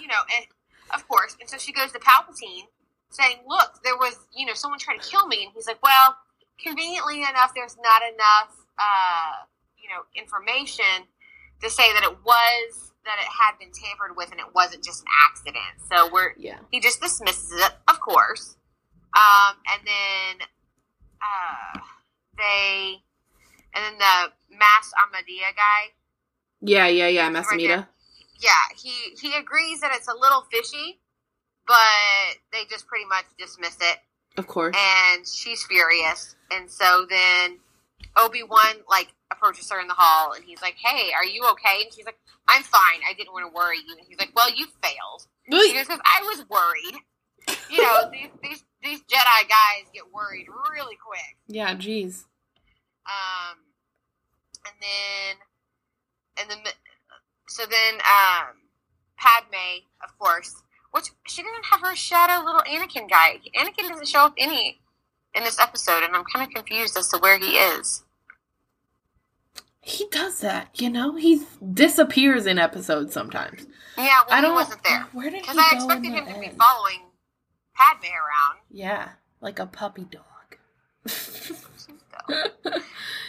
you 0.01 0.07
know, 0.07 0.21
and 0.37 0.47
of 0.91 1.07
course, 1.09 1.37
and 1.41 1.49
so 1.49 1.57
she 1.59 1.73
goes 1.73 1.93
to 1.93 1.99
Palpatine 1.99 2.67
saying, 3.11 3.45
"Look, 3.47 3.83
there 3.85 3.97
was, 3.97 4.19
you 4.35 4.47
know, 4.47 4.55
someone 4.55 4.79
tried 4.79 5.01
to 5.01 5.09
kill 5.09 5.27
me." 5.27 5.45
And 5.45 5.53
he's 5.55 5.67
like, 5.67 5.83
"Well, 5.83 6.17
conveniently 6.59 7.23
enough, 7.23 7.53
there's 7.55 7.77
not 7.79 8.03
enough, 8.03 8.57
uh, 8.79 9.45
you 9.79 9.89
know, 9.89 10.03
information 10.15 11.07
to 11.63 11.71
say 11.71 11.93
that 11.93 12.03
it 12.03 12.23
was 12.25 12.93
that 13.05 13.19
it 13.19 13.27
had 13.27 13.59
been 13.59 13.71
tampered 13.73 14.17
with 14.17 14.31
and 14.31 14.41
it 14.41 14.55
wasn't 14.55 14.83
just 14.85 15.01
an 15.01 15.07
accident." 15.31 15.81
So 15.91 16.09
we're 16.13 16.35
Yeah. 16.37 16.59
he 16.71 16.81
just 16.81 17.01
dismisses 17.01 17.53
it, 17.53 17.73
of 17.89 18.01
course. 18.01 18.57
Um, 19.15 19.57
and 19.71 19.87
then 19.87 20.49
uh, 21.21 21.81
they, 22.37 23.03
and 23.75 23.85
then 23.85 23.99
the 23.99 24.33
Mas 24.59 24.93
Amedda 25.03 25.55
guy, 25.57 25.93
Yeah, 26.61 26.87
yeah, 26.87 27.09
yeah. 27.09 27.29
Mass 27.31 27.47
Masamita. 27.47 27.87
yeah, 28.41 28.51
he 28.77 28.93
he 29.21 29.35
agrees 29.37 29.81
that 29.81 29.93
it's 29.95 30.09
a 30.09 30.15
little 30.15 30.43
fishy, 30.51 31.01
but 31.67 31.77
they 32.53 32.65
just 32.71 32.87
pretty 32.87 33.07
much 33.07 33.25
dismiss 33.39 33.77
it, 33.81 33.99
Of 34.37 34.47
course. 34.47 34.77
and 34.79 35.27
she's 35.27 35.65
furious. 35.65 36.37
And 36.51 36.71
so 36.71 37.07
then 37.09 37.59
Obi 38.17 38.43
Wan 38.43 38.77
like 38.89 39.09
approaches 39.31 39.71
her 39.71 39.81
in 39.81 39.89
the 39.89 39.95
hall, 39.95 40.33
and 40.33 40.45
he's 40.45 40.61
like, 40.61 40.77
"Hey, 40.77 41.13
are 41.13 41.25
you 41.25 41.45
okay?" 41.53 41.83
And 41.85 41.93
she's 41.93 42.05
like, 42.05 42.19
"I'm 42.49 42.63
fine. 42.63 43.01
I 43.09 43.15
didn't 43.15 43.33
want 43.33 43.51
to 43.51 43.55
worry 43.57 43.79
you." 43.79 43.95
And 43.97 44.07
he's 44.07 44.19
like, 44.19 44.33
"Well, 44.37 44.51
you 44.51 44.67
failed." 44.83 45.27
Goes, 45.51 45.73
"Because 45.73 45.89
I 46.05 46.23
was 46.23 46.45
worried." 46.49 47.01
You 47.71 47.83
know, 47.83 48.11
these, 48.13 48.29
these 48.43 48.65
these 48.83 49.01
Jedi 49.03 49.49
guys 49.49 49.87
get 49.95 50.05
worried 50.13 50.47
really 50.71 50.97
quick. 50.97 51.37
yeah, 51.47 51.75
jeez. 51.75 52.25
And 54.83 56.51
then, 56.51 56.51
and 56.57 56.65
then, 56.65 56.73
so 57.49 57.65
then, 57.67 57.95
um, 58.01 58.57
Padme, 59.17 59.85
of 60.03 60.19
course, 60.19 60.63
which 60.91 61.11
she 61.29 61.43
didn't 61.43 61.67
have 61.67 61.81
her 61.81 61.95
shadow 61.95 62.45
little 62.45 62.63
Anakin 62.63 63.09
guy. 63.09 63.39
Anakin 63.57 63.89
doesn't 63.89 64.09
show 64.09 64.27
up 64.27 64.35
any 64.37 64.81
in 65.35 65.45
this 65.45 65.59
episode, 65.61 66.03
and 66.03 66.15
I'm 66.17 66.25
kind 66.25 66.47
of 66.47 66.55
confused 66.55 66.97
as 66.97 67.09
to 67.09 67.19
where 67.19 67.39
he 67.39 67.57
is. 67.57 68.03
He 69.81 70.07
does 70.11 70.41
that, 70.41 70.69
you 70.81 70.91
know? 70.91 71.17
He 71.17 71.43
disappears 71.73 72.47
in 72.47 72.59
episodes 72.59 73.13
sometimes. 73.13 73.67
Yeah, 73.97 74.07
well, 74.29 74.39
I 74.39 74.41
don't 74.41 74.53
he 74.53 74.57
wasn't 74.57 74.85
there 74.85 75.07
Where 75.13 75.31
did 75.31 75.45
he 75.45 75.47
go? 75.47 75.53
because 75.53 75.59
I 75.59 75.75
expected 75.75 76.13
him 76.13 76.27
to 76.27 76.41
be 76.41 76.51
following 76.57 77.01
Padme 77.75 78.07
around. 78.07 78.59
Yeah, 78.71 79.09
like 79.41 79.59
a 79.59 79.67
puppy 79.67 80.05
dog. 80.05 80.23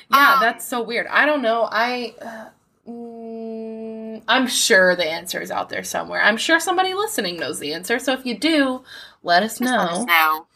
Yeah, 0.10 0.34
Um, 0.36 0.40
that's 0.42 0.66
so 0.66 0.82
weird. 0.82 1.08
I 1.08 1.26
don't 1.26 1.42
know. 1.42 1.68
I 1.72 2.14
uh, 2.22 2.50
mm, 2.90 4.22
I'm 4.28 4.48
sure 4.48 4.96
the 4.96 5.06
answer 5.10 5.42
is 5.42 5.52
out 5.52 5.70
there 5.70 5.84
somewhere. 5.84 6.22
I'm 6.22 6.38
sure 6.38 6.60
somebody 6.60 6.94
listening 6.94 7.38
knows 7.40 7.60
the 7.60 7.74
answer. 7.74 8.00
So 8.00 8.14
if 8.14 8.26
you 8.26 8.38
do, 8.38 8.84
let 9.24 9.44
us 9.44 9.60
just 9.60 9.62
let 9.72 9.80
us 9.90 10.00
know. 10.00 10.06
know. 10.06 10.48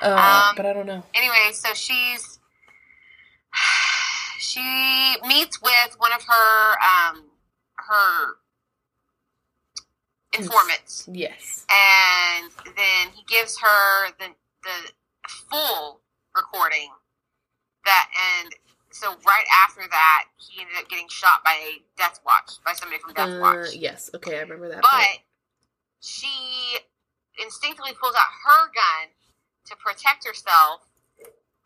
Uh, 0.00 0.48
Um, 0.50 0.54
but 0.56 0.66
I 0.66 0.72
don't 0.72 0.86
know. 0.86 1.02
anyway, 1.14 1.50
so 1.52 1.72
she's 1.74 2.38
she 4.38 5.16
meets 5.26 5.60
with 5.60 5.94
one 5.98 6.12
of 6.12 6.22
her 6.22 6.76
um 6.82 7.24
her 7.76 8.36
informants, 10.36 11.08
Yes. 11.12 11.64
and 11.70 12.50
then 12.76 13.08
he 13.14 13.22
gives 13.26 13.58
her 13.60 14.08
the 14.18 14.28
the 14.62 14.92
full 15.50 16.00
recording 16.34 16.90
that 17.84 18.10
and 18.42 18.52
so 19.00 19.12
right 19.26 19.46
after 19.64 19.82
that 19.90 20.24
he 20.36 20.60
ended 20.60 20.76
up 20.78 20.88
getting 20.88 21.08
shot 21.08 21.44
by 21.44 21.52
a 21.52 21.82
Death 21.96 22.20
Watch 22.24 22.52
by 22.64 22.72
somebody 22.72 23.00
from 23.00 23.12
Death 23.14 23.36
Uh, 23.36 23.40
Watch. 23.40 23.74
yes. 23.74 24.10
Okay, 24.14 24.36
I 24.38 24.40
remember 24.42 24.68
that. 24.68 24.82
But 24.82 24.88
part. 24.90 25.18
she 26.00 26.78
instinctively 27.42 27.92
pulls 28.00 28.14
out 28.16 28.32
her 28.44 28.66
gun 28.72 29.12
to 29.66 29.76
protect 29.76 30.26
herself. 30.26 30.86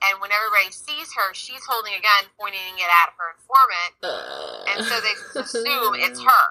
And 0.00 0.16
when 0.20 0.32
everybody 0.32 0.72
sees 0.72 1.12
her, 1.12 1.34
she's 1.36 1.60
holding 1.68 1.92
a 1.92 2.00
gun, 2.00 2.24
pointing 2.40 2.72
it 2.80 2.88
at 2.88 3.12
her 3.20 3.36
informant. 3.36 3.92
Uh, 4.00 4.64
And 4.72 4.78
so 4.88 4.96
they 4.96 5.12
just 5.12 5.36
assume 5.54 5.92
it's 6.00 6.20
her. 6.24 6.46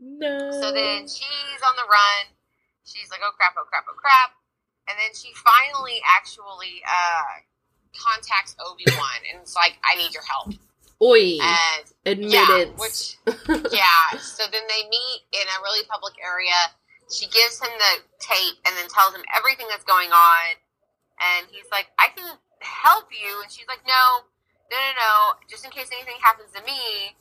No. 0.00 0.48
So 0.64 0.72
then 0.72 1.04
she's 1.04 1.60
on 1.60 1.76
the 1.76 1.84
run. 1.84 2.32
She's 2.88 3.10
like, 3.12 3.20
oh 3.22 3.36
crap, 3.36 3.52
oh 3.60 3.68
crap, 3.68 3.84
oh 3.84 3.94
crap. 4.00 4.32
And 4.88 4.96
then 4.98 5.12
she 5.14 5.28
finally 5.36 6.00
actually 6.08 6.80
uh, 6.88 7.44
contacts 7.96 8.56
Obi 8.60 8.84
Wan 8.96 9.20
and 9.32 9.42
it's 9.42 9.54
like, 9.54 9.78
I 9.84 9.96
need 9.96 10.12
your 10.14 10.22
help. 10.24 10.54
Oi. 11.02 11.40
And 11.40 11.84
Admittance. 12.04 12.36
yeah, 12.36 12.64
which 12.76 13.16
yeah. 13.72 14.18
So 14.20 14.44
then 14.52 14.62
they 14.68 14.84
meet 14.88 15.18
in 15.32 15.46
a 15.48 15.56
really 15.64 15.84
public 15.88 16.14
area. 16.20 16.56
She 17.08 17.26
gives 17.26 17.58
him 17.58 17.72
the 17.72 17.92
tape 18.20 18.60
and 18.68 18.76
then 18.76 18.86
tells 18.92 19.14
him 19.16 19.24
everything 19.34 19.66
that's 19.68 19.84
going 19.84 20.12
on. 20.12 20.46
And 21.20 21.48
he's 21.50 21.66
like, 21.72 21.88
I 21.98 22.08
can 22.14 22.36
help 22.60 23.08
you. 23.10 23.40
And 23.42 23.50
she's 23.50 23.66
like, 23.66 23.80
No, 23.88 24.28
no, 24.70 24.76
no, 24.76 24.92
no. 25.00 25.12
Just 25.48 25.64
in 25.64 25.70
case 25.72 25.88
anything 25.92 26.20
happens 26.20 26.52
to 26.52 26.60
me, 26.68 27.16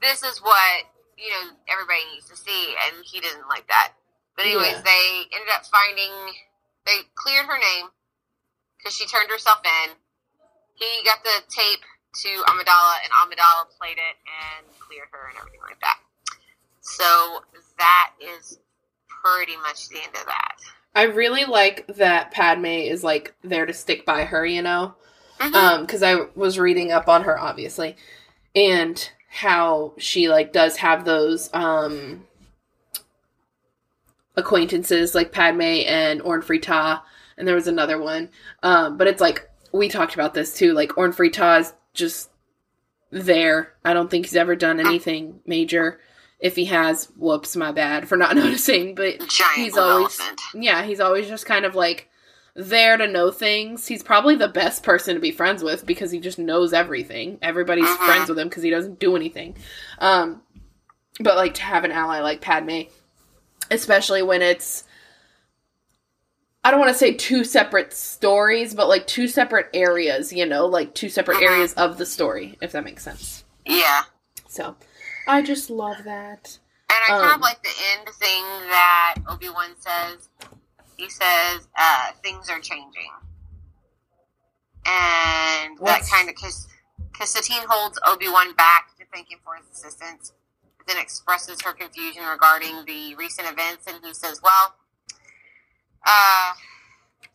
this 0.00 0.24
is 0.24 0.40
what 0.40 0.88
you 1.20 1.28
know 1.30 1.52
everybody 1.68 2.02
needs 2.12 2.26
to 2.32 2.36
see. 2.36 2.74
And 2.88 3.04
he 3.04 3.20
didn't 3.20 3.46
like 3.52 3.68
that. 3.68 3.92
But 4.36 4.46
anyways, 4.48 4.80
Yeah. 4.80 4.88
they 4.88 5.04
ended 5.32 5.52
up 5.52 5.68
finding. 5.68 6.12
They 6.88 7.04
cleared 7.14 7.46
her 7.46 7.56
name 7.60 7.92
because 8.84 8.94
she 8.94 9.06
turned 9.06 9.30
herself 9.30 9.60
in. 9.64 9.92
He 10.74 11.02
got 11.04 11.22
the 11.24 11.42
tape 11.48 11.80
to 12.22 12.28
Amidala, 12.28 12.96
and 13.02 13.12
Amidala 13.12 13.66
played 13.78 13.96
it 13.96 14.16
and 14.28 14.66
cleared 14.78 15.08
her 15.10 15.28
and 15.30 15.38
everything 15.38 15.60
like 15.66 15.80
that. 15.80 15.98
So 16.80 17.40
that 17.78 18.10
is 18.20 18.58
pretty 19.08 19.56
much 19.56 19.88
the 19.88 19.96
end 19.96 20.14
of 20.14 20.26
that. 20.26 20.56
I 20.94 21.04
really 21.04 21.44
like 21.44 21.86
that 21.96 22.30
Padme 22.30 22.66
is 22.66 23.02
like 23.02 23.34
there 23.42 23.66
to 23.66 23.72
stick 23.72 24.04
by 24.04 24.24
her, 24.24 24.44
you 24.44 24.62
know? 24.62 24.94
Mhm. 25.40 25.54
Um, 25.54 25.80
because 25.80 26.02
I 26.02 26.26
was 26.36 26.58
reading 26.58 26.92
up 26.92 27.08
on 27.08 27.24
her, 27.24 27.38
obviously, 27.38 27.96
and 28.54 29.10
how 29.28 29.94
she 29.98 30.28
like 30.28 30.52
does 30.52 30.76
have 30.76 31.04
those 31.04 31.52
um 31.52 32.24
acquaintances 34.36 35.14
like 35.14 35.32
Padme 35.32 35.62
and 35.62 36.22
Orn 36.22 36.42
Free 36.42 36.60
Taa, 36.60 37.02
and 37.38 37.46
there 37.46 37.54
was 37.54 37.66
another 37.68 38.00
one. 38.00 38.30
Um, 38.62 38.96
but 38.96 39.06
it's 39.06 39.20
like 39.20 39.48
we 39.72 39.88
talked 39.88 40.14
about 40.14 40.34
this 40.34 40.54
too. 40.54 40.72
Like 40.72 40.96
Orn 40.98 41.12
is 41.18 41.72
just 41.92 42.30
there. 43.10 43.74
I 43.84 43.92
don't 43.94 44.10
think 44.10 44.26
he's 44.26 44.36
ever 44.36 44.56
done 44.56 44.80
anything 44.80 45.40
major. 45.46 46.00
If 46.40 46.56
he 46.56 46.66
has, 46.66 47.06
whoops, 47.16 47.56
my 47.56 47.72
bad 47.72 48.08
for 48.08 48.16
not 48.16 48.34
noticing. 48.36 48.94
But 48.94 49.20
Giant 49.28 49.56
he's 49.56 49.76
always 49.78 50.18
elephant. 50.20 50.40
yeah, 50.54 50.84
he's 50.84 51.00
always 51.00 51.26
just 51.28 51.46
kind 51.46 51.64
of 51.64 51.74
like 51.74 52.08
there 52.56 52.96
to 52.96 53.08
know 53.08 53.30
things. 53.30 53.86
He's 53.86 54.02
probably 54.02 54.36
the 54.36 54.48
best 54.48 54.82
person 54.82 55.14
to 55.14 55.20
be 55.20 55.30
friends 55.32 55.62
with 55.64 55.86
because 55.86 56.10
he 56.10 56.20
just 56.20 56.38
knows 56.38 56.72
everything. 56.72 57.38
Everybody's 57.42 57.86
Mhm. 57.88 58.06
friends 58.06 58.28
with 58.28 58.38
him 58.38 58.48
because 58.48 58.62
he 58.62 58.70
doesn't 58.70 58.98
do 59.00 59.16
anything. 59.16 59.56
Um, 59.98 60.42
but 61.20 61.36
like 61.36 61.54
to 61.54 61.62
have 61.62 61.84
an 61.84 61.90
ally 61.92 62.20
like 62.20 62.40
Padme, 62.40 62.82
especially 63.70 64.22
when 64.22 64.42
it's 64.42 64.84
I 66.64 66.70
don't 66.70 66.80
want 66.80 66.90
to 66.92 66.98
say 66.98 67.12
two 67.12 67.44
separate 67.44 67.92
stories, 67.92 68.74
but 68.74 68.88
like 68.88 69.06
two 69.06 69.28
separate 69.28 69.68
areas, 69.74 70.32
you 70.32 70.46
know, 70.46 70.64
like 70.64 70.94
two 70.94 71.10
separate 71.10 71.36
Mhm. 71.38 71.42
areas 71.42 71.74
of 71.74 71.98
the 71.98 72.06
story, 72.06 72.56
if 72.62 72.72
that 72.72 72.84
makes 72.84 73.02
sense. 73.04 73.44
Yeah. 73.66 74.04
So, 74.48 74.76
I 75.28 75.42
just 75.42 75.68
love 75.68 76.04
that. 76.04 76.58
And 76.88 77.02
I 77.04 77.06
kind 77.08 77.22
Um, 77.24 77.30
of 77.34 77.40
like 77.40 77.62
the 77.62 77.74
end 77.92 78.08
thing 78.14 78.44
that 78.70 79.16
Obi 79.28 79.48
Wan 79.50 79.76
says. 79.78 80.28
He 80.96 81.10
says, 81.10 81.68
uh, 81.76 82.12
things 82.22 82.48
are 82.48 82.60
changing. 82.60 83.10
And 84.86 85.78
that 85.78 86.02
kind 86.10 86.28
of, 86.28 86.34
because 86.36 86.68
Satine 87.30 87.66
holds 87.68 87.98
Obi 88.06 88.28
Wan 88.28 88.54
back 88.54 88.96
to 88.98 89.04
thank 89.12 89.30
him 89.30 89.40
for 89.44 89.56
his 89.56 89.66
assistance, 89.72 90.32
but 90.78 90.86
then 90.86 90.98
expresses 90.98 91.60
her 91.62 91.72
confusion 91.72 92.24
regarding 92.24 92.84
the 92.84 93.14
recent 93.16 93.48
events. 93.50 93.86
And 93.86 94.04
he 94.04 94.14
says, 94.14 94.40
well, 94.42 94.76
uh, 96.06 96.52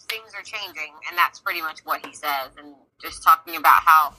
things 0.07 0.31
are 0.35 0.43
changing. 0.43 0.93
And 1.07 1.17
that's 1.17 1.39
pretty 1.39 1.61
much 1.61 1.79
what 1.85 2.05
he 2.05 2.13
says. 2.13 2.49
And 2.57 2.75
just 3.01 3.23
talking 3.23 3.55
about 3.55 3.81
how 3.85 4.13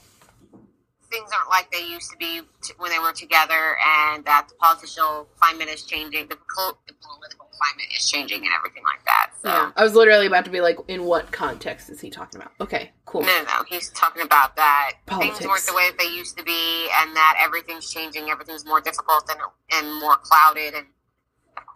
things 1.09 1.29
aren't 1.37 1.49
like 1.49 1.69
they 1.71 1.85
used 1.85 2.09
to 2.09 2.15
be 2.17 2.39
t- 2.63 2.73
when 2.77 2.89
they 2.89 2.97
were 2.99 3.11
together, 3.11 3.75
and 3.85 4.23
that 4.23 4.47
the 4.47 4.55
political 4.61 5.27
climate 5.37 5.67
is 5.67 5.83
changing, 5.83 6.25
the, 6.29 6.37
pol- 6.55 6.79
the 6.87 6.93
political 6.93 7.47
climate 7.51 7.85
is 7.93 8.09
changing, 8.09 8.37
and 8.45 8.49
everything 8.57 8.81
like 8.83 9.03
that. 9.03 9.31
So, 9.41 9.49
Yeah. 9.49 9.71
I 9.75 9.83
was 9.83 9.93
literally 9.93 10.25
about 10.25 10.45
to 10.45 10.51
be 10.51 10.61
like, 10.61 10.77
in 10.87 11.03
what 11.03 11.29
context 11.33 11.89
is 11.89 11.99
he 11.99 12.09
talking 12.09 12.39
about? 12.39 12.53
Okay, 12.61 12.91
cool. 13.03 13.23
no, 13.23 13.27
no, 13.27 13.43
no, 13.43 13.63
he's 13.67 13.89
talking 13.89 14.21
about 14.21 14.55
that 14.55 14.93
Politics. 15.05 15.39
things 15.39 15.49
weren't 15.49 15.65
the 15.65 15.73
way 15.73 15.89
that 15.89 15.99
they 15.99 16.09
used 16.15 16.37
to 16.37 16.43
be, 16.45 16.87
and 17.01 17.13
that 17.13 17.35
everything's 17.41 17.91
changing, 17.91 18.29
everything's 18.29 18.65
more 18.65 18.79
difficult 18.79 19.29
and 19.29 19.39
and 19.73 19.99
more 19.99 20.15
clouded, 20.15 20.75
and 20.75 20.85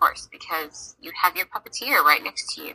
course, 0.05 0.27
because 0.31 0.95
you 1.01 1.11
have 1.21 1.35
your 1.35 1.47
puppeteer 1.47 2.03
right 2.03 2.23
next 2.23 2.53
to 2.55 2.63
you. 2.63 2.73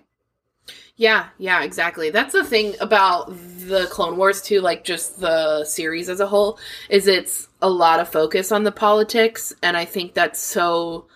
Yeah, 0.97 1.29
yeah, 1.39 1.63
exactly. 1.63 2.11
That's 2.11 2.33
the 2.33 2.45
thing 2.45 2.75
about 2.81 3.29
the 3.29 3.87
Clone 3.91 4.17
Wars 4.17 4.43
too, 4.43 4.61
like 4.61 4.85
just 4.85 5.21
the 5.21 5.65
series 5.65 6.09
as 6.09 6.21
a 6.21 6.27
whole, 6.27 6.59
is 6.89 7.07
it's 7.07 7.49
a 7.63 7.71
lot 7.71 8.01
of 8.01 8.09
focus 8.09 8.53
on 8.53 8.65
the 8.65 8.73
politics, 8.73 9.53
and 9.63 9.77
I 9.77 9.85
think 9.85 10.15
that's 10.15 10.41
so 10.41 11.07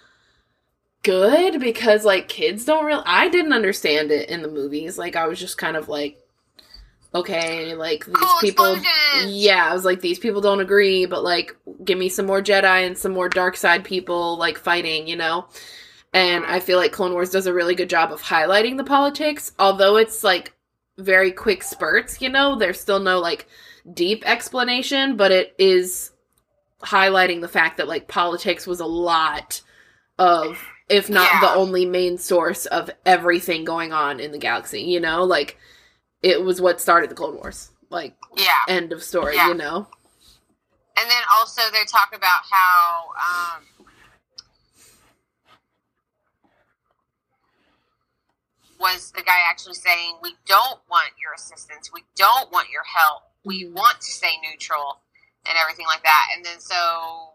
good 1.02 1.60
because 1.60 2.04
like 2.04 2.28
kids 2.28 2.64
don't 2.64 2.86
really 2.86 3.02
I 3.04 3.28
didn't 3.28 3.52
understand 3.52 4.10
it 4.10 4.30
in 4.30 4.40
the 4.40 4.48
movies. 4.48 4.96
Like 4.96 5.16
I 5.16 5.26
was 5.26 5.38
just 5.38 5.58
kind 5.58 5.76
of 5.76 5.88
like 5.88 6.18
okay, 7.14 7.74
like 7.74 8.06
these 8.06 8.14
Cool 8.16 8.40
people 8.40 8.74
explosions! 8.74 9.32
Yeah, 9.32 9.70
I 9.70 9.74
was 9.74 9.84
like 9.84 10.00
these 10.00 10.18
people 10.18 10.40
don't 10.40 10.60
agree, 10.60 11.04
but 11.06 11.22
like 11.22 11.54
give 11.84 11.98
me 11.98 12.08
some 12.08 12.26
more 12.26 12.42
Jedi 12.42 12.86
and 12.86 12.96
some 12.96 13.12
more 13.12 13.28
dark 13.28 13.56
side 13.56 13.84
people 13.84 14.38
like 14.38 14.58
fighting, 14.58 15.06
you 15.06 15.16
know? 15.16 15.46
And 16.14 16.46
I 16.46 16.60
feel 16.60 16.78
like 16.78 16.92
Clone 16.92 17.12
Wars 17.12 17.30
does 17.30 17.46
a 17.46 17.52
really 17.52 17.74
good 17.74 17.90
job 17.90 18.12
of 18.12 18.22
highlighting 18.22 18.76
the 18.76 18.84
politics, 18.84 19.52
although 19.58 19.96
it's 19.96 20.22
like 20.22 20.52
very 20.96 21.32
quick 21.32 21.64
spurts, 21.64 22.22
you 22.22 22.28
know, 22.28 22.56
there's 22.56 22.80
still 22.80 23.00
no 23.00 23.18
like 23.18 23.48
deep 23.92 24.24
explanation, 24.24 25.16
but 25.16 25.32
it 25.32 25.54
is 25.58 26.12
highlighting 26.80 27.40
the 27.40 27.48
fact 27.48 27.78
that 27.78 27.88
like 27.88 28.06
politics 28.06 28.64
was 28.66 28.78
a 28.78 28.86
lot 28.86 29.60
of 30.18 30.64
if 30.88 31.08
not 31.10 31.32
Yeah. 31.32 31.40
the 31.40 31.54
only 31.54 31.84
main 31.86 32.18
source 32.18 32.66
of 32.66 32.90
everything 33.06 33.64
going 33.64 33.92
on 33.92 34.20
in 34.20 34.32
the 34.32 34.38
galaxy, 34.38 34.82
you 34.82 35.00
know? 35.00 35.24
Like 35.24 35.58
it 36.22 36.44
was 36.44 36.60
what 36.60 36.80
started 36.80 37.10
the 37.10 37.14
Clone 37.14 37.36
Wars. 37.36 37.70
Like 37.90 38.14
Yeah. 38.36 38.58
end 38.68 38.92
of 38.92 39.02
story, 39.02 39.34
Yeah. 39.34 39.48
you 39.48 39.54
know? 39.54 39.88
And 40.96 41.10
then 41.10 41.22
also 41.36 41.62
they 41.72 41.84
talk 41.86 42.14
about 42.14 42.42
how 42.48 43.56
um, 43.56 43.64
was 48.78 49.10
the 49.12 49.22
guy 49.22 49.40
actually 49.54 49.74
saying, 49.74 50.18
"We 50.20 50.34
don't 50.46 50.80
want 50.90 51.14
your 51.22 51.32
assistance. 51.32 51.92
We 51.92 52.02
don't 52.16 52.50
want 52.50 52.70
your 52.70 52.82
help. 52.82 53.30
We 53.44 53.64
Mhm. 53.64 53.72
want 53.74 54.00
to 54.00 54.10
stay 54.10 54.36
neutral 54.38 55.00
and 55.46 55.56
everything 55.56 55.86
like 55.86 56.02
that." 56.02 56.30
And 56.32 56.44
then 56.44 56.60
so 56.60 57.34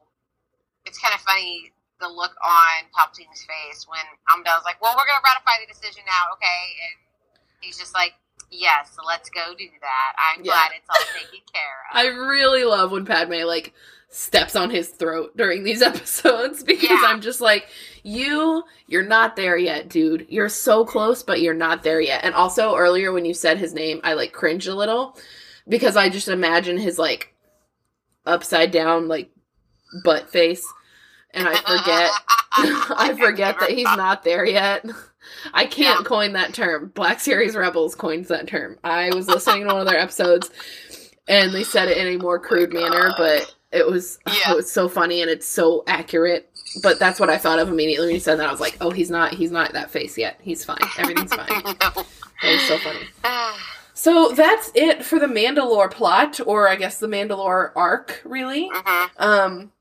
it's 0.84 1.00
kind 1.00 1.16
of 1.16 1.22
funny 1.22 1.72
the 2.00 2.10
look 2.10 2.36
on 2.42 2.90
Palpatine's 2.92 3.44
face 3.46 3.88
when 3.88 4.06
Amidala's 4.28 4.66
like, 4.66 4.82
"Well, 4.82 4.98
we're 4.98 5.06
going 5.06 5.20
to 5.20 5.24
ratify 5.24 5.60
the 5.60 5.68
decision 5.68 6.04
now, 6.06 6.34
okay?" 6.34 6.78
And 6.82 7.40
he's 7.62 7.78
just 7.78 7.94
like, 7.94 8.19
"Yes, 8.52 8.96
let's 9.06 9.30
go 9.30 9.54
do 9.58 9.66
that. 9.82 10.14
I'm 10.36 10.44
Yeah. 10.44 10.52
glad 10.52 10.72
it's 10.76 10.88
all 10.90 11.14
taken 11.14 11.40
care 11.54 11.62
of." 11.92 11.98
I 11.98 12.08
really 12.08 12.64
love 12.64 12.92
when 12.92 13.06
Padme 13.06 13.46
like 13.46 13.74
steps 14.12 14.56
on 14.56 14.72
his 14.72 14.90
throat 14.90 15.36
during 15.38 15.64
these 15.64 15.82
episodes 15.92 16.64
because 16.64 16.90
Yeah. 16.90 17.04
I'm 17.06 17.22
just 17.22 17.42
like, 17.42 17.68
you, 18.04 18.64
you're 18.88 19.04
not 19.04 19.36
there 19.36 19.56
yet, 19.58 19.88
dude. 19.90 20.26
You're 20.30 20.50
so 20.50 20.84
close, 20.84 21.22
but 21.22 21.42
you're 21.42 21.54
not 21.54 21.84
there 21.84 22.02
yet. 22.02 22.24
And 22.24 22.34
also 22.34 22.76
earlier 22.76 23.12
when 23.12 23.26
you 23.26 23.34
said 23.36 23.58
his 23.60 23.74
name, 23.74 24.02
I 24.04 24.14
like 24.14 24.34
cringed 24.34 24.68
a 24.68 24.74
little 24.76 25.16
because 25.68 25.96
I 25.96 26.10
just 26.10 26.28
imagine 26.28 26.78
his 26.78 26.98
like 26.98 27.34
upside 28.26 28.72
down 28.72 29.08
like 29.08 29.30
butt 30.04 30.30
face, 30.32 30.66
and 31.32 31.48
I 31.48 31.56
forget. 31.56 32.12
I 32.98 33.16
forget 33.20 33.60
that 33.60 33.70
he's 33.70 33.84
not 33.86 34.24
there 34.24 34.44
yet. 34.46 34.84
I 35.54 35.66
can't 35.66 36.00
Yeah. 36.02 36.06
coin 36.06 36.34
that 36.34 36.54
term. 36.54 36.92
Black 36.96 37.20
Series 37.20 37.56
Rebels 37.56 37.96
coins 37.96 38.28
that 38.30 38.48
term. 38.48 38.78
I 38.84 39.10
was 39.14 39.28
listening 39.28 39.62
to 39.68 39.74
one 39.74 39.82
of 39.82 39.88
their 39.88 40.00
episodes 40.00 40.50
and 41.28 41.54
they 41.54 41.64
said 41.64 41.88
it 41.90 41.98
in 41.98 42.08
a 42.08 42.18
more 42.18 42.40
crude 42.40 42.76
Oh 42.76 42.80
manner, 42.80 43.14
but 43.18 43.54
it 43.72 43.86
was 43.86 44.20
Yeah. 44.28 44.52
it 44.52 44.56
was 44.56 44.72
so 44.72 44.90
funny 44.90 45.22
and 45.22 45.30
it's 45.30 45.48
so 45.48 45.84
accurate. 45.88 46.50
But 46.84 47.00
that's 47.00 47.20
what 47.20 47.30
I 47.30 47.38
thought 47.38 47.60
of 47.60 47.70
immediately 47.70 48.08
when 48.08 48.16
you 48.16 48.20
said 48.22 48.40
that. 48.40 48.48
I 48.48 48.52
was 48.52 48.60
like, 48.62 48.78
oh, 48.82 48.92
he's 48.92 49.10
not 49.10 49.34
he's 49.34 49.52
not 49.52 49.74
that 49.74 49.90
face 49.92 50.18
yet. 50.18 50.40
He's 50.42 50.64
fine. 50.64 50.78
Everything's 50.98 51.34
fine. 51.34 51.48
no. 51.64 51.74
That 51.74 52.06
was 52.44 52.62
so 52.68 52.78
funny. 52.80 53.08
So 53.94 54.32
that's 54.32 54.72
it 54.76 55.04
for 55.04 55.20
the 55.20 55.26
Mandalore 55.28 55.92
plot, 55.92 56.40
or 56.46 56.70
I 56.70 56.78
guess 56.78 57.00
the 57.00 57.08
Mandalore 57.08 57.72
arc, 57.76 58.22
really. 58.24 58.70
hmm 58.74 59.06
Um, 59.18 59.72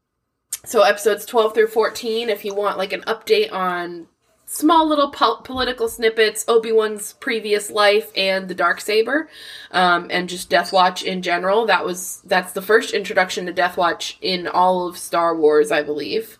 so 0.65 0.83
episodes 0.83 1.25
12 1.25 1.55
through 1.55 1.69
14, 1.69 2.29
if 2.29 2.45
you 2.45 2.53
want 2.55 2.79
like 2.79 2.93
an 2.93 3.03
update 3.03 3.53
on 3.53 4.09
small 4.49 4.89
little 4.89 5.11
po- 5.11 5.43
political 5.45 5.89
snippets, 5.89 6.45
Obi-Wan's 6.49 7.13
previous 7.15 7.71
life 7.71 8.11
and 8.17 8.49
the 8.49 8.55
dark 8.55 8.81
saber, 8.81 9.29
um, 9.71 10.09
and 10.11 10.29
just 10.29 10.49
Death 10.49 10.73
Watch 10.73 11.03
in 11.03 11.21
general. 11.23 11.67
That 11.67 11.85
was 11.85 12.23
that's 12.25 12.53
the 12.53 12.63
first 12.63 12.95
introduction 12.95 13.47
to 13.47 13.53
Death 13.53 13.77
Watch 13.77 14.19
in 14.23 14.49
all 14.49 14.89
of 14.89 14.97
Star 14.97 15.37
Wars, 15.37 15.71
I 15.71 15.83
believe. 15.83 16.39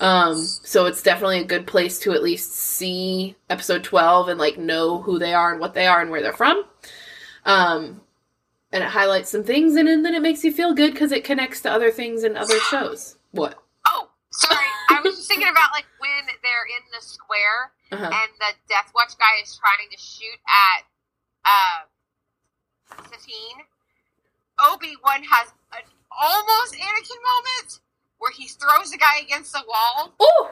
Um, 0.00 0.36
so 0.36 0.86
it's 0.86 1.02
definitely 1.02 1.40
a 1.40 1.44
good 1.44 1.66
place 1.66 2.00
to 2.00 2.12
at 2.12 2.22
least 2.22 2.52
see 2.52 3.36
episode 3.48 3.84
12 3.84 4.28
and 4.28 4.40
like 4.40 4.58
know 4.58 5.00
who 5.02 5.18
they 5.18 5.34
are 5.34 5.52
and 5.52 5.60
what 5.60 5.74
they 5.74 5.86
are 5.86 6.00
and 6.00 6.10
where 6.10 6.22
they're 6.22 6.32
from. 6.32 6.64
Um, 7.44 8.00
and 8.72 8.82
it 8.82 8.90
highlights 8.90 9.30
some 9.30 9.44
things 9.44 9.76
and 9.76 9.86
then 9.86 10.14
it 10.14 10.22
makes 10.22 10.42
you 10.42 10.50
feel 10.50 10.74
good 10.74 10.92
because 10.92 11.12
it 11.12 11.22
connects 11.22 11.60
to 11.60 11.70
other 11.70 11.90
things 11.90 12.24
and 12.24 12.36
other 12.36 12.58
shows. 12.70 13.16
What? 13.30 13.62
Oh, 13.86 14.08
sorry. 14.30 14.64
I 14.90 15.00
was 15.04 15.16
just 15.16 15.28
thinking 15.28 15.48
about 15.48 15.70
like 15.72 15.86
they're 16.62 16.76
in 16.78 16.84
the 16.94 17.02
square 17.04 17.72
Uh-huh. 17.92 18.04
and 18.04 18.30
the 18.38 18.52
Death 18.68 18.92
Watch 18.94 19.16
guy 19.18 19.42
is 19.42 19.58
trying 19.58 19.88
to 19.90 19.98
shoot 19.98 20.38
at 20.46 20.84
uh, 21.44 23.04
Satine. 23.10 23.64
Obi 24.70 24.94
Wan 25.04 25.22
has 25.24 25.48
an 25.72 25.82
almost 26.10 26.74
Anakin 26.74 27.20
moment 27.20 27.80
where 28.18 28.30
he 28.32 28.46
throws 28.48 28.90
the 28.90 28.98
guy 28.98 29.18
against 29.24 29.52
the 29.52 29.62
wall, 29.66 30.12
Oh, 30.20 30.50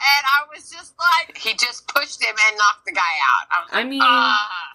and 0.00 0.24
I 0.24 0.44
was 0.54 0.70
just 0.70 0.94
like, 0.98 1.36
he 1.36 1.52
just 1.54 1.86
pushed 1.88 2.22
him 2.22 2.34
and 2.48 2.56
knocked 2.56 2.86
the 2.86 2.92
guy 2.92 3.00
out. 3.00 3.66
I 3.72 3.78
I 3.78 3.80
like, 3.82 3.90
mean, 3.90 4.00
ah, 4.02 4.72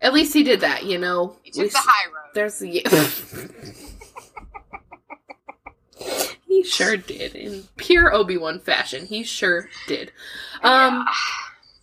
at 0.00 0.12
least 0.14 0.32
he 0.34 0.44
did 0.44 0.60
that, 0.60 0.84
you 0.84 0.98
know. 0.98 1.36
he 1.42 1.50
took 1.50 1.62
least- 1.64 1.74
the 1.74 1.82
high 1.84 2.06
road. 2.06 2.30
There's 2.34 2.60
he 6.48 6.64
sure 6.64 6.96
did 6.96 7.34
in 7.34 7.64
pure 7.76 8.12
Obi 8.12 8.36
Wan 8.36 8.58
fashion. 8.58 9.06
He 9.06 9.22
sure 9.22 9.68
did. 9.86 10.10
Um, 10.62 11.06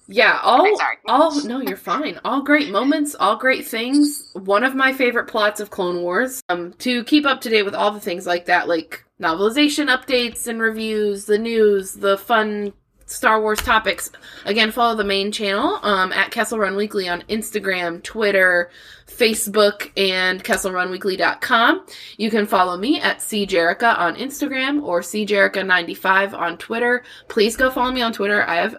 yeah, 0.08 0.40
all 0.44 0.62
Okay, 0.62 0.76
sorry. 0.76 0.98
all 1.08 1.44
no, 1.46 1.62
you're 1.62 1.78
fine. 1.78 2.20
All 2.26 2.42
great 2.42 2.70
moments, 2.72 3.16
all 3.16 3.38
great 3.38 3.66
things. 3.66 4.30
One 4.34 4.64
of 4.64 4.76
my 4.76 4.92
favorite 4.94 5.28
plots 5.28 5.60
of 5.60 5.70
Clone 5.70 6.02
Wars. 6.02 6.42
Um, 6.50 6.74
to 6.80 7.04
keep 7.06 7.26
up 7.26 7.42
to 7.42 7.50
date 7.50 7.64
with 7.64 7.76
all 7.76 7.92
the 7.92 8.00
things 8.00 8.26
like 8.28 8.46
that, 8.46 8.68
like 8.68 9.06
novelization 9.22 9.88
updates 9.96 10.48
and 10.48 10.62
reviews, 10.62 11.26
the 11.26 11.38
news, 11.38 11.94
the 11.94 12.18
fun 12.18 12.74
Star 13.06 13.40
Wars 13.40 13.60
topics. 13.60 14.10
Again, 14.46 14.72
follow 14.72 14.96
the 14.96 15.04
main 15.04 15.32
channel 15.32 15.80
um, 15.84 16.12
at 16.12 16.32
Kessel 16.32 16.58
Run 16.58 16.76
Weekly 16.76 17.08
on 17.08 17.22
Instagram, 17.24 18.02
Twitter, 18.04 18.72
Facebook, 19.08 19.92
and 19.96 20.44
KesselRunWeekly.com. 20.44 21.86
You 22.18 22.32
can 22.32 22.48
follow 22.48 22.78
me 22.78 23.00
at 23.00 23.20
CJerica 23.20 23.98
on 23.98 24.16
Instagram 24.16 24.82
or 24.84 25.02
CJerica95 25.02 26.34
on 26.34 26.58
Twitter. 26.58 27.04
Please 27.28 27.56
go 27.56 27.70
follow 27.70 27.92
me 27.92 28.02
on 28.02 28.12
Twitter. 28.12 28.44
I 28.44 28.56
have 28.56 28.78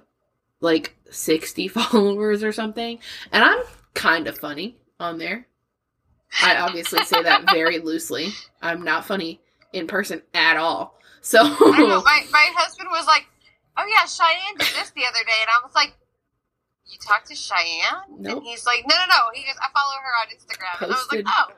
like 0.61 0.97
60 1.11 1.69
followers 1.69 2.43
or 2.43 2.53
something, 2.53 2.99
and 3.33 3.45
I'm 3.45 3.63
kind 3.95 4.27
of 4.27 4.39
funny 4.39 4.77
on 4.99 5.19
there. 5.19 5.47
I 6.43 6.57
obviously 6.57 7.05
say 7.05 7.23
that 7.23 7.51
very 7.53 7.79
loosely. 7.83 8.31
I'm 8.61 8.83
not 8.83 9.05
funny 9.05 9.41
in 9.73 9.87
person 9.87 10.23
at 10.35 10.57
all. 10.57 10.99
So, 11.21 11.41
I 11.41 11.79
know. 11.79 12.03
My, 12.05 12.25
my 12.31 12.51
husband 12.55 12.89
was 12.91 13.07
like, 13.07 13.27
"Oh 13.77 13.87
yeah, 13.87 14.07
Cheyenne 14.07 14.57
did 14.59 14.69
this 14.75 14.91
the 14.91 15.05
other 15.05 15.25
day," 15.25 15.41
and 15.41 15.51
I 15.51 15.65
was 15.65 15.75
like, 15.75 15.97
"You 16.87 16.99
talked 16.99 17.29
to 17.29 17.35
Cheyenne?" 17.35 18.19
Nope. 18.19 18.39
And 18.39 18.47
he's 18.47 18.67
like, 18.67 18.85
"No, 18.87 18.95
no, 18.95 19.07
no." 19.07 19.23
He 19.35 19.43
goes, 19.45 19.57
"I 19.61 19.69
follow 19.73 19.97
her 20.01 20.13
on 20.23 20.27
Instagram," 20.35 20.83
and 20.83 20.93
I 20.93 20.97
was 20.97 21.09
like, 21.13 21.25
"Oh." 21.27 21.55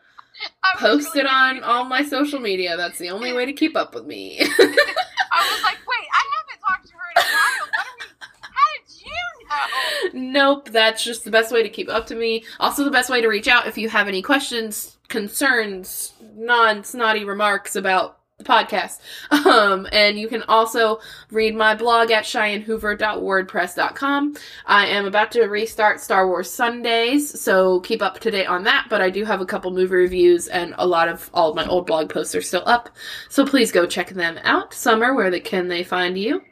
I 0.62 0.74
was 0.74 0.80
post 0.80 1.14
really 1.14 1.26
it 1.26 1.32
on 1.32 1.64
all 1.64 1.84
my 1.84 2.04
social 2.04 2.38
media. 2.38 2.76
That's 2.76 2.98
the 2.98 3.10
only 3.10 3.32
way 3.32 3.44
to 3.44 3.52
keep 3.52 3.76
up 3.76 3.94
with 3.94 4.06
me. 4.06 4.38
I 4.40 4.44
was 4.44 5.62
like, 5.62 5.78
"Wait, 5.78 6.08
I 6.12 6.22
haven't 6.36 6.60
talked 6.60 6.86
to 6.86 6.94
her 6.94 7.10
in 7.16 7.22
a 7.22 7.26
while. 7.26 7.68
What 7.72 7.86
are 7.86 7.96
we? 7.98 8.06
How 8.40 8.68
did 8.76 10.12
you 10.14 10.22
know?" 10.22 10.54
nope, 10.54 10.68
that's 10.68 11.02
just 11.02 11.24
the 11.24 11.30
best 11.30 11.52
way 11.52 11.62
to 11.62 11.68
keep 11.68 11.88
up 11.88 12.06
to 12.06 12.14
me. 12.14 12.44
Also, 12.60 12.84
the 12.84 12.90
best 12.90 13.10
way 13.10 13.20
to 13.20 13.28
reach 13.28 13.48
out 13.48 13.66
if 13.66 13.76
you 13.76 13.88
have 13.88 14.08
any 14.08 14.22
questions, 14.22 14.96
concerns, 15.08 16.12
non 16.36 16.84
snotty 16.84 17.24
remarks 17.24 17.74
about 17.74 18.17
the 18.38 18.44
podcast. 18.44 19.00
Um, 19.48 19.86
and 19.92 20.18
you 20.18 20.28
can 20.28 20.42
also 20.42 21.00
read 21.30 21.54
my 21.54 21.74
blog 21.74 22.10
at 22.10 22.24
cheyenhoover.wordpress.com. 22.24 24.36
I 24.66 24.86
am 24.86 25.06
about 25.06 25.30
to 25.32 25.44
restart 25.44 26.00
Star 26.00 26.26
Wars 26.26 26.50
Sundays, 26.50 27.40
so 27.40 27.80
keep 27.80 28.02
up 28.02 28.18
to 28.20 28.30
date 28.30 28.44
on 28.46 28.64
that. 28.64 28.88
But 28.90 29.00
I 29.00 29.08
do 29.10 29.24
have 29.24 29.40
a 29.40 29.46
couple 29.46 29.70
movie 29.70 29.94
reviews, 29.94 30.48
and 30.48 30.74
a 30.76 30.86
lot 30.86 31.08
of 31.08 31.30
all 31.32 31.48
of 31.50 31.56
my 31.56 31.66
old 31.66 31.86
blog 31.86 32.10
posts 32.10 32.34
are 32.34 32.42
still 32.42 32.62
up. 32.66 32.90
So 33.30 33.46
please 33.46 33.72
go 33.72 33.86
check 33.86 34.10
them 34.10 34.38
out. 34.44 34.74
Summer, 34.74 35.14
where 35.14 35.30
they, 35.30 35.40
can 35.40 35.68
they 35.68 35.82
find 35.82 36.18
you? 36.18 36.42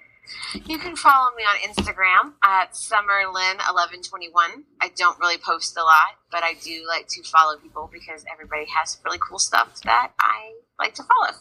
You 0.64 0.78
can 0.78 0.97
follow 0.97 1.34
me 1.37 1.43
on 1.45 1.57
Instagram 1.68 2.32
at 2.43 2.72
summerlyn1121. 2.72 4.64
I 4.80 4.89
don't 4.97 5.20
really 5.20 5.39
post 5.39 5.76
a 5.76 5.82
lot, 5.82 6.16
but 6.30 6.43
I 6.43 6.55
do 6.62 6.84
like 6.89 7.09
to 7.09 7.22
follow 7.22 7.59
people 7.59 7.91
because 7.93 8.24
everybody 8.32 8.64
has 8.76 8.99
really 9.05 9.18
cool 9.18 9.39
stuff 9.39 9.80
that 9.84 10.12
I 10.18 10.55
like 10.78 10.95
to 10.95 11.03
follow. 11.03 11.37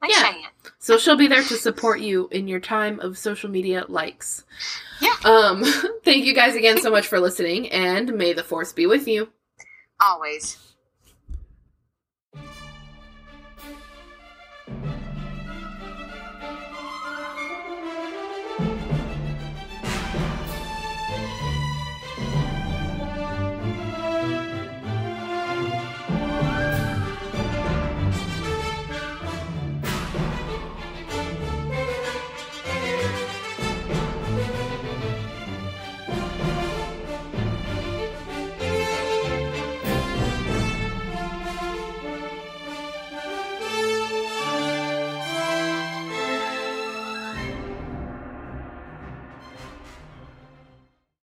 Like 0.00 0.10
Yeah. 0.10 0.30
Cheyenne. 0.30 0.50
So 0.78 0.98
she'll 0.98 1.16
be 1.16 1.26
there 1.26 1.42
to 1.42 1.56
support 1.56 2.00
you 2.00 2.28
in 2.30 2.48
your 2.48 2.60
time 2.60 3.00
of 3.00 3.18
social 3.18 3.50
media 3.50 3.84
likes. 3.88 4.44
Yeah. 5.00 5.14
Um, 5.24 5.64
thank 6.04 6.24
you 6.24 6.34
guys 6.34 6.54
again 6.54 6.80
so 6.80 6.90
much 6.90 7.06
for 7.06 7.20
listening, 7.20 7.70
and 7.70 8.14
may 8.14 8.32
the 8.32 8.44
force 8.44 8.72
be 8.72 8.86
with 8.86 9.06
you. 9.08 9.28
Always. 10.00 10.67